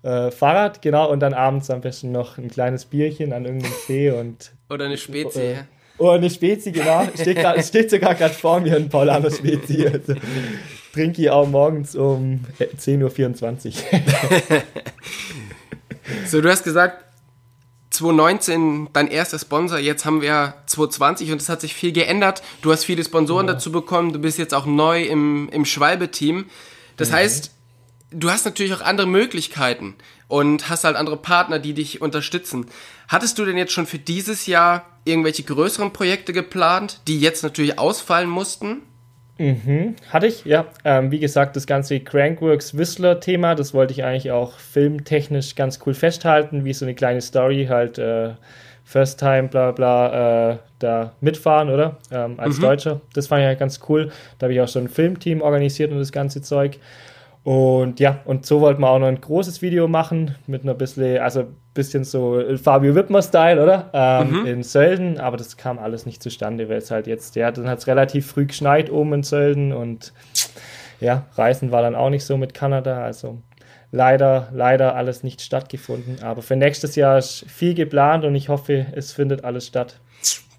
äh, 0.03 0.31
Fahrrad, 0.31 0.81
genau, 0.81 1.11
und 1.11 1.19
dann 1.19 1.33
abends 1.33 1.69
am 1.69 1.81
besten 1.81 2.11
noch 2.11 2.37
ein 2.37 2.49
kleines 2.49 2.85
Bierchen 2.85 3.33
an 3.33 3.45
irgendeinem 3.45 3.73
See 3.87 4.11
und... 4.11 4.51
Oder 4.69 4.85
eine 4.85 4.97
Spezie, 4.97 5.39
äh, 5.39 5.55
Oh, 5.99 6.09
eine 6.09 6.29
Spezi, 6.29 6.71
genau. 6.71 7.07
Steht, 7.15 7.37
grad, 7.37 7.63
steht 7.65 7.89
sogar 7.89 8.13
gerade 8.13 8.33
vor 8.33 8.59
mir 8.59 8.75
ein 8.75 8.87
Paulaner 8.87 9.31
Spezi. 9.31 9.87
Also, 9.87 10.13
trinke 10.93 11.21
ich 11.21 11.29
auch 11.29 11.47
morgens 11.47 11.95
um 11.95 12.41
10.24 12.59 13.67
Uhr. 13.67 14.61
so, 16.27 16.41
du 16.41 16.49
hast 16.49 16.63
gesagt, 16.63 17.06
2019 17.97 18.89
dein 18.93 19.07
erster 19.07 19.39
Sponsor, 19.39 19.79
jetzt 19.79 20.05
haben 20.05 20.21
wir 20.21 20.55
2020 20.67 21.31
und 21.31 21.41
es 21.41 21.49
hat 21.49 21.61
sich 21.61 21.73
viel 21.73 21.91
geändert. 21.91 22.43
Du 22.61 22.71
hast 22.71 22.85
viele 22.85 23.03
Sponsoren 23.03 23.47
ja. 23.47 23.53
dazu 23.53 23.71
bekommen, 23.71 24.13
du 24.13 24.19
bist 24.19 24.37
jetzt 24.37 24.53
auch 24.53 24.65
neu 24.65 25.03
im, 25.03 25.49
im 25.49 25.65
Schwalbe-Team. 25.65 26.45
Das 26.95 27.09
mhm. 27.09 27.13
heißt, 27.13 27.51
du 28.11 28.29
hast 28.29 28.45
natürlich 28.45 28.73
auch 28.73 28.81
andere 28.81 29.07
Möglichkeiten 29.07 29.95
und 30.27 30.69
hast 30.69 30.83
halt 30.83 30.95
andere 30.95 31.17
Partner, 31.17 31.59
die 31.59 31.73
dich 31.73 32.01
unterstützen. 32.01 32.67
Hattest 33.07 33.39
du 33.39 33.45
denn 33.45 33.57
jetzt 33.57 33.73
schon 33.73 33.87
für 33.87 33.99
dieses 33.99 34.45
Jahr 34.45 34.85
irgendwelche 35.05 35.43
größeren 35.43 35.93
Projekte 35.93 36.33
geplant, 36.33 37.01
die 37.07 37.19
jetzt 37.19 37.43
natürlich 37.43 37.79
ausfallen 37.79 38.29
mussten? 38.29 38.81
Mhm, 39.37 39.95
hatte 40.09 40.27
ich, 40.27 40.45
ja. 40.45 40.65
Ähm, 40.83 41.11
wie 41.11 41.19
gesagt, 41.19 41.55
das 41.55 41.67
ganze 41.67 41.99
Crankworks 41.99 42.77
Whistler-Thema, 42.77 43.55
das 43.55 43.73
wollte 43.73 43.93
ich 43.93 44.03
eigentlich 44.03 44.31
auch 44.31 44.53
filmtechnisch 44.57 45.55
ganz 45.55 45.79
cool 45.85 45.93
festhalten, 45.93 46.65
wie 46.65 46.73
so 46.73 46.85
eine 46.85 46.95
kleine 46.95 47.21
Story 47.21 47.67
halt 47.69 47.99
äh, 47.99 48.31
First 48.83 49.19
Time, 49.19 49.49
bla 49.49 49.71
bla, 49.71 50.51
äh, 50.51 50.57
da 50.79 51.11
mitfahren, 51.19 51.69
oder? 51.69 51.97
Ähm, 52.11 52.39
als 52.39 52.57
mhm. 52.57 52.61
Deutscher. 52.61 53.01
Das 53.13 53.27
fand 53.27 53.41
ich 53.41 53.47
halt 53.47 53.59
ganz 53.59 53.81
cool. 53.89 54.11
Da 54.39 54.45
habe 54.45 54.53
ich 54.53 54.61
auch 54.61 54.67
schon 54.67 54.85
ein 54.85 54.89
Filmteam 54.89 55.41
organisiert 55.41 55.91
und 55.91 55.99
das 55.99 56.11
ganze 56.11 56.41
Zeug. 56.41 56.79
Und 57.43 57.99
ja, 57.99 58.19
und 58.25 58.45
so 58.45 58.61
wollten 58.61 58.81
wir 58.81 58.89
auch 58.89 58.99
noch 58.99 59.07
ein 59.07 59.21
großes 59.21 59.61
Video 59.61 59.87
machen 59.87 60.35
mit 60.47 60.63
einer 60.63 60.73
bisschen, 60.73 61.19
also 61.19 61.45
bisschen 61.77 62.03
so 62.03 62.41
Fabio 62.61 62.95
Wittmer-Style, 62.95 63.63
oder? 63.63 63.89
Ähm, 63.93 64.41
mhm. 64.41 64.45
In 64.45 64.63
Sölden, 64.63 65.19
aber 65.19 65.37
das 65.37 65.55
kam 65.55 65.79
alles 65.79 66.05
nicht 66.05 66.21
zustande, 66.21 66.67
weil 66.67 66.77
es 66.77 66.91
halt 66.91 67.07
jetzt, 67.07 67.35
ja, 67.35 67.51
dann 67.51 67.69
hat 67.69 67.79
es 67.79 67.87
relativ 67.87 68.27
früh 68.27 68.45
geschneit 68.45 68.91
oben 68.91 69.13
in 69.13 69.23
Sölden 69.23 69.71
und 69.71 70.11
ja, 70.99 71.25
Reisen 71.35 71.71
war 71.71 71.81
dann 71.81 71.95
auch 71.95 72.09
nicht 72.09 72.25
so 72.25 72.37
mit 72.37 72.53
Kanada, 72.53 73.03
also 73.03 73.41
leider, 73.91 74.49
leider 74.51 74.95
alles 74.95 75.23
nicht 75.23 75.41
stattgefunden. 75.41 76.21
Aber 76.23 76.41
für 76.41 76.55
nächstes 76.55 76.95
Jahr 76.95 77.17
ist 77.17 77.45
viel 77.47 77.73
geplant 77.73 78.25
und 78.25 78.35
ich 78.35 78.49
hoffe, 78.49 78.87
es 78.93 79.13
findet 79.13 79.43
alles 79.43 79.67
statt. 79.67 79.99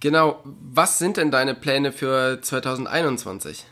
Genau. 0.00 0.38
Was 0.44 0.98
sind 0.98 1.16
denn 1.16 1.30
deine 1.30 1.54
Pläne 1.54 1.92
für 1.92 2.40
2021? 2.40 3.64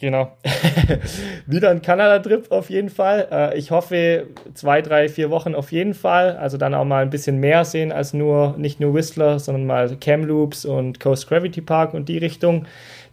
Genau. 0.00 0.36
Wieder 1.46 1.70
ein 1.70 1.82
Kanada-Trip 1.82 2.52
auf 2.52 2.70
jeden 2.70 2.88
Fall. 2.88 3.28
Äh, 3.32 3.58
ich 3.58 3.72
hoffe, 3.72 4.28
zwei, 4.54 4.80
drei, 4.80 5.08
vier 5.08 5.30
Wochen 5.30 5.56
auf 5.56 5.72
jeden 5.72 5.92
Fall. 5.92 6.36
Also 6.36 6.56
dann 6.56 6.72
auch 6.74 6.84
mal 6.84 7.02
ein 7.02 7.10
bisschen 7.10 7.38
mehr 7.38 7.64
sehen 7.64 7.90
als 7.90 8.14
nur, 8.14 8.54
nicht 8.58 8.78
nur 8.78 8.94
Whistler, 8.94 9.40
sondern 9.40 9.66
mal 9.66 9.96
Kamloops 9.96 10.64
und 10.64 11.00
Coast 11.00 11.28
Gravity 11.28 11.60
Park 11.60 11.94
und 11.94 12.08
die 12.08 12.18
Richtung. 12.18 12.66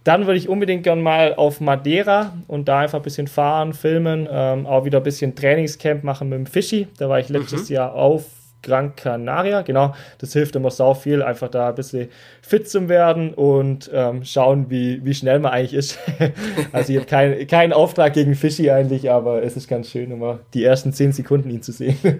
Dann 0.03 0.27
würde 0.27 0.37
ich 0.37 0.47
unbedingt 0.47 0.83
gern 0.83 1.01
mal 1.01 1.33
auf 1.33 1.59
Madeira 1.59 2.33
und 2.47 2.67
da 2.67 2.81
einfach 2.81 2.99
ein 2.99 3.03
bisschen 3.03 3.25
fahren, 3.25 3.73
filmen, 3.73 4.27
ähm, 4.31 4.67
auch 4.67 4.85
wieder 4.85 4.99
ein 4.99 5.03
bisschen 5.03 5.35
Trainingscamp 5.35 6.03
machen 6.03 6.29
mit 6.29 6.37
dem 6.37 6.45
Fischi. 6.45 6.87
Da 6.99 7.09
war 7.09 7.19
ich 7.19 7.29
letztes 7.29 7.69
mhm. 7.69 7.75
Jahr 7.75 7.95
auf 7.95 8.25
Gran 8.65 8.95
Canaria, 8.95 9.61
genau. 9.61 9.95
Das 10.17 10.33
hilft 10.33 10.55
immer 10.55 10.71
sau 10.71 10.93
viel, 10.93 11.21
einfach 11.21 11.49
da 11.49 11.69
ein 11.69 11.75
bisschen 11.75 12.09
fit 12.41 12.69
zu 12.69 12.89
werden 12.89 13.33
und 13.33 13.89
ähm, 13.93 14.25
schauen, 14.25 14.69
wie, 14.69 15.05
wie 15.05 15.13
schnell 15.13 15.39
man 15.39 15.51
eigentlich 15.53 15.73
ist. 15.73 15.99
also 16.71 16.91
ich 16.91 16.97
habe 16.97 17.07
keinen 17.07 17.47
kein 17.47 17.71
Auftrag 17.71 18.13
gegen 18.13 18.35
Fischi 18.35 18.71
eigentlich, 18.71 19.09
aber 19.09 19.43
es 19.43 19.55
ist 19.55 19.69
ganz 19.69 19.89
schön, 19.89 20.11
immer 20.11 20.39
die 20.53 20.63
ersten 20.63 20.91
zehn 20.91 21.13
Sekunden 21.13 21.49
ihn 21.49 21.61
zu 21.61 21.71
sehen. 21.71 21.97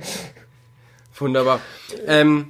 Wunderbar. 1.18 1.60
Ähm, 2.08 2.50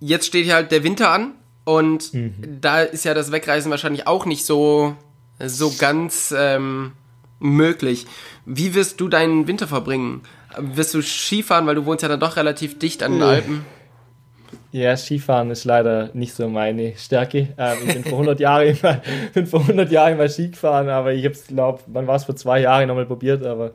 jetzt 0.00 0.26
steht 0.26 0.44
hier 0.44 0.54
halt 0.54 0.70
der 0.70 0.84
Winter 0.84 1.10
an 1.10 1.32
und 1.64 2.12
mhm. 2.12 2.58
da 2.60 2.82
ist 2.82 3.04
ja 3.04 3.14
das 3.14 3.32
Wegreisen 3.32 3.70
wahrscheinlich 3.70 4.06
auch 4.06 4.26
nicht 4.26 4.44
so, 4.44 4.94
so 5.38 5.72
ganz 5.78 6.34
ähm, 6.36 6.92
möglich. 7.40 8.06
Wie 8.46 8.74
wirst 8.74 9.00
du 9.00 9.08
deinen 9.08 9.48
Winter 9.48 9.66
verbringen? 9.66 10.22
Wirst 10.58 10.94
du 10.94 11.02
Skifahren, 11.02 11.66
weil 11.66 11.74
du 11.74 11.86
wohnst 11.86 12.02
ja 12.02 12.08
dann 12.08 12.20
doch 12.20 12.36
relativ 12.36 12.78
dicht 12.78 13.02
an 13.02 13.12
den 13.12 13.22
Alpen? 13.22 13.64
Ja, 14.72 14.96
Skifahren 14.96 15.50
ist 15.50 15.64
leider 15.64 16.10
nicht 16.14 16.32
so 16.32 16.48
meine 16.48 16.96
Stärke. 16.96 17.48
Ähm, 17.58 17.78
ich 17.86 17.94
bin 17.94 18.04
vor 18.04 18.12
100 18.12 18.38
Jahren 18.38 18.68
immer, 18.68 19.00
bin 19.34 19.46
vor 19.46 19.60
100 19.60 19.90
Jahren 19.90 20.12
immer 20.12 20.28
Ski 20.28 20.50
gefahren, 20.50 20.88
aber 20.88 21.12
ich 21.12 21.24
habe 21.24 21.34
es, 21.34 21.48
glaube 21.48 21.82
man 21.88 22.06
war 22.06 22.16
es 22.16 22.24
vor 22.24 22.36
zwei 22.36 22.60
Jahren 22.60 22.86
nochmal 22.86 23.06
probiert, 23.06 23.44
aber 23.44 23.72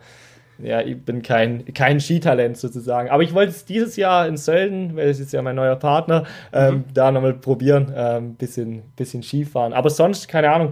ja, 0.58 0.80
ich 0.80 1.04
bin 1.04 1.22
kein, 1.22 1.66
kein 1.74 2.00
Skitalent 2.00 2.58
sozusagen. 2.58 3.10
Aber 3.10 3.24
ich 3.24 3.34
wollte 3.34 3.52
es 3.52 3.66
dieses 3.66 3.98
Jahr 3.98 4.26
in 4.26 4.38
Sölden, 4.38 4.96
weil 4.96 5.10
es 5.10 5.20
ist 5.20 5.34
ja 5.34 5.42
mein 5.42 5.58
neuer 5.58 5.76
Partner, 5.76 6.24
ähm, 6.54 6.76
mhm. 6.76 6.84
da 6.94 7.12
nochmal 7.12 7.34
probieren, 7.34 7.92
ähm, 7.94 8.36
bisschen, 8.36 8.84
bisschen 8.96 9.22
Skifahren. 9.22 9.74
Aber 9.74 9.90
sonst, 9.90 10.30
keine 10.30 10.52
Ahnung, 10.52 10.72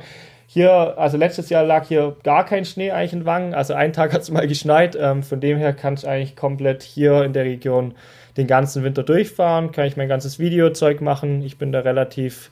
hier, 0.54 1.00
also 1.00 1.18
letztes 1.18 1.50
Jahr 1.50 1.64
lag 1.64 1.88
hier 1.88 2.16
gar 2.22 2.46
kein 2.46 2.64
Schnee 2.64 2.92
eigentlich 2.92 3.14
in 3.14 3.26
Wangen. 3.26 3.56
Also 3.56 3.74
einen 3.74 3.92
Tag 3.92 4.14
hat 4.14 4.22
es 4.22 4.30
mal 4.30 4.48
geschneit. 4.48 4.96
Ähm, 4.96 5.24
von 5.24 5.40
dem 5.40 5.58
her 5.58 5.74
kann 5.74 5.96
ich 5.96 6.08
eigentlich 6.08 6.36
komplett 6.36 6.84
hier 6.84 7.24
in 7.24 7.34
der 7.34 7.44
Region 7.44 7.96
den 8.38 8.46
ganzen 8.46 8.84
Winter 8.84 9.02
durchfahren. 9.02 9.72
Kann 9.72 9.88
ich 9.88 9.98
mein 9.98 10.08
ganzes 10.08 10.38
Videozeug 10.38 11.02
machen. 11.02 11.42
Ich 11.42 11.58
bin 11.58 11.72
da 11.72 11.80
relativ, 11.80 12.52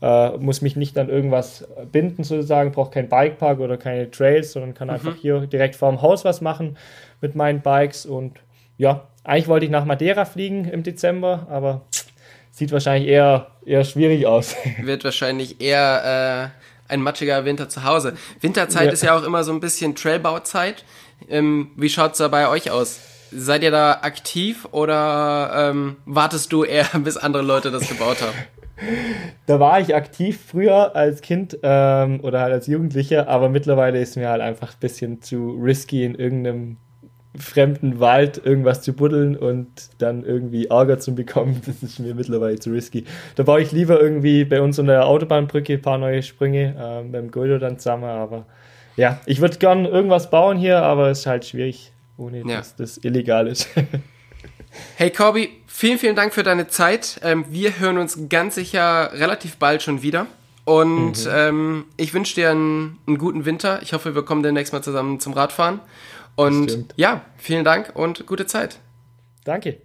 äh, 0.00 0.30
muss 0.36 0.62
mich 0.62 0.76
nicht 0.76 0.96
an 0.96 1.08
irgendwas 1.08 1.66
binden 1.90 2.22
sozusagen. 2.22 2.70
Brauche 2.70 2.92
kein 2.92 3.08
Bikepark 3.08 3.58
oder 3.58 3.76
keine 3.76 4.08
Trails, 4.12 4.52
sondern 4.52 4.74
kann 4.74 4.86
mhm. 4.86 4.94
einfach 4.94 5.16
hier 5.16 5.40
direkt 5.40 5.74
vorm 5.74 6.02
Haus 6.02 6.24
was 6.24 6.40
machen 6.40 6.76
mit 7.20 7.34
meinen 7.34 7.62
Bikes. 7.62 8.06
Und 8.06 8.38
ja, 8.76 9.08
eigentlich 9.24 9.48
wollte 9.48 9.66
ich 9.66 9.72
nach 9.72 9.84
Madeira 9.84 10.24
fliegen 10.24 10.66
im 10.66 10.84
Dezember, 10.84 11.48
aber 11.50 11.80
sieht 12.52 12.70
wahrscheinlich 12.70 13.08
eher, 13.10 13.48
eher 13.66 13.82
schwierig 13.82 14.28
aus. 14.28 14.54
Wird 14.80 15.02
wahrscheinlich 15.02 15.60
eher... 15.60 16.52
Äh 16.54 16.70
ein 16.90 17.02
matschiger 17.02 17.44
Winter 17.44 17.68
zu 17.68 17.84
Hause. 17.84 18.14
Winterzeit 18.40 18.86
ja. 18.86 18.92
ist 18.92 19.02
ja 19.02 19.16
auch 19.16 19.22
immer 19.22 19.44
so 19.44 19.52
ein 19.52 19.60
bisschen 19.60 19.94
Trailbauzeit. 19.94 20.84
Ähm, 21.28 21.70
wie 21.76 21.88
schaut's 21.88 22.18
da 22.18 22.28
bei 22.28 22.48
euch 22.48 22.70
aus? 22.70 23.00
Seid 23.32 23.62
ihr 23.62 23.70
da 23.70 24.00
aktiv 24.02 24.66
oder 24.72 25.70
ähm, 25.70 25.96
wartest 26.04 26.52
du 26.52 26.64
eher, 26.64 26.86
bis 27.04 27.16
andere 27.16 27.42
Leute 27.42 27.70
das 27.70 27.88
gebaut 27.88 28.20
haben? 28.20 28.34
Da 29.44 29.60
war 29.60 29.78
ich 29.78 29.94
aktiv 29.94 30.40
früher 30.48 30.96
als 30.96 31.20
Kind 31.20 31.58
ähm, 31.62 32.20
oder 32.22 32.40
halt 32.40 32.54
als 32.54 32.66
Jugendlicher, 32.66 33.28
aber 33.28 33.50
mittlerweile 33.50 34.00
ist 34.00 34.16
mir 34.16 34.30
halt 34.30 34.40
einfach 34.40 34.72
ein 34.72 34.80
bisschen 34.80 35.20
zu 35.20 35.50
risky 35.60 36.02
in 36.02 36.14
irgendeinem 36.14 36.78
fremden 37.38 38.00
Wald 38.00 38.44
irgendwas 38.44 38.82
zu 38.82 38.92
buddeln 38.92 39.36
und 39.36 39.68
dann 39.98 40.24
irgendwie 40.24 40.66
Ärger 40.66 40.98
zu 40.98 41.14
bekommen, 41.14 41.60
das 41.66 41.82
ist 41.82 41.98
mir 42.00 42.14
mittlerweile 42.14 42.58
zu 42.58 42.70
risky. 42.70 43.04
Da 43.36 43.44
baue 43.44 43.62
ich 43.62 43.72
lieber 43.72 44.00
irgendwie 44.00 44.44
bei 44.44 44.60
uns 44.60 44.78
unter 44.78 44.92
der 44.92 45.06
Autobahnbrücke 45.06 45.74
ein 45.74 45.82
paar 45.82 45.98
neue 45.98 46.22
Sprünge 46.22 46.74
äh, 46.78 47.08
beim 47.08 47.30
Goldo 47.30 47.58
dann 47.58 47.78
zusammen, 47.78 48.04
aber 48.04 48.46
ja, 48.96 49.20
ich 49.26 49.40
würde 49.40 49.58
gern 49.58 49.84
irgendwas 49.86 50.30
bauen 50.30 50.58
hier, 50.58 50.82
aber 50.82 51.10
es 51.10 51.20
ist 51.20 51.26
halt 51.26 51.44
schwierig, 51.44 51.92
ohne 52.16 52.38
ja. 52.38 52.58
dass 52.58 52.76
das 52.76 52.98
illegal 52.98 53.46
ist. 53.46 53.68
hey 54.96 55.10
Corby, 55.10 55.50
vielen, 55.66 55.98
vielen 55.98 56.16
Dank 56.16 56.34
für 56.34 56.42
deine 56.42 56.66
Zeit. 56.66 57.20
Ähm, 57.22 57.44
wir 57.48 57.78
hören 57.78 57.98
uns 57.98 58.28
ganz 58.28 58.56
sicher 58.56 59.12
relativ 59.14 59.56
bald 59.56 59.82
schon 59.82 60.02
wieder. 60.02 60.26
Und 60.64 61.24
mhm. 61.24 61.30
ähm, 61.32 61.84
ich 61.96 62.12
wünsche 62.12 62.34
dir 62.34 62.50
einen, 62.50 62.98
einen 63.06 63.18
guten 63.18 63.44
Winter. 63.44 63.80
Ich 63.82 63.92
hoffe, 63.92 64.14
wir 64.14 64.22
kommen 64.22 64.42
demnächst 64.42 64.72
mal 64.72 64.82
zusammen 64.82 65.18
zum 65.18 65.32
Radfahren. 65.32 65.80
Und 66.40 66.94
ja, 66.96 67.24
vielen 67.36 67.64
Dank 67.64 67.92
und 67.94 68.26
gute 68.26 68.46
Zeit. 68.46 68.78
Danke. 69.44 69.80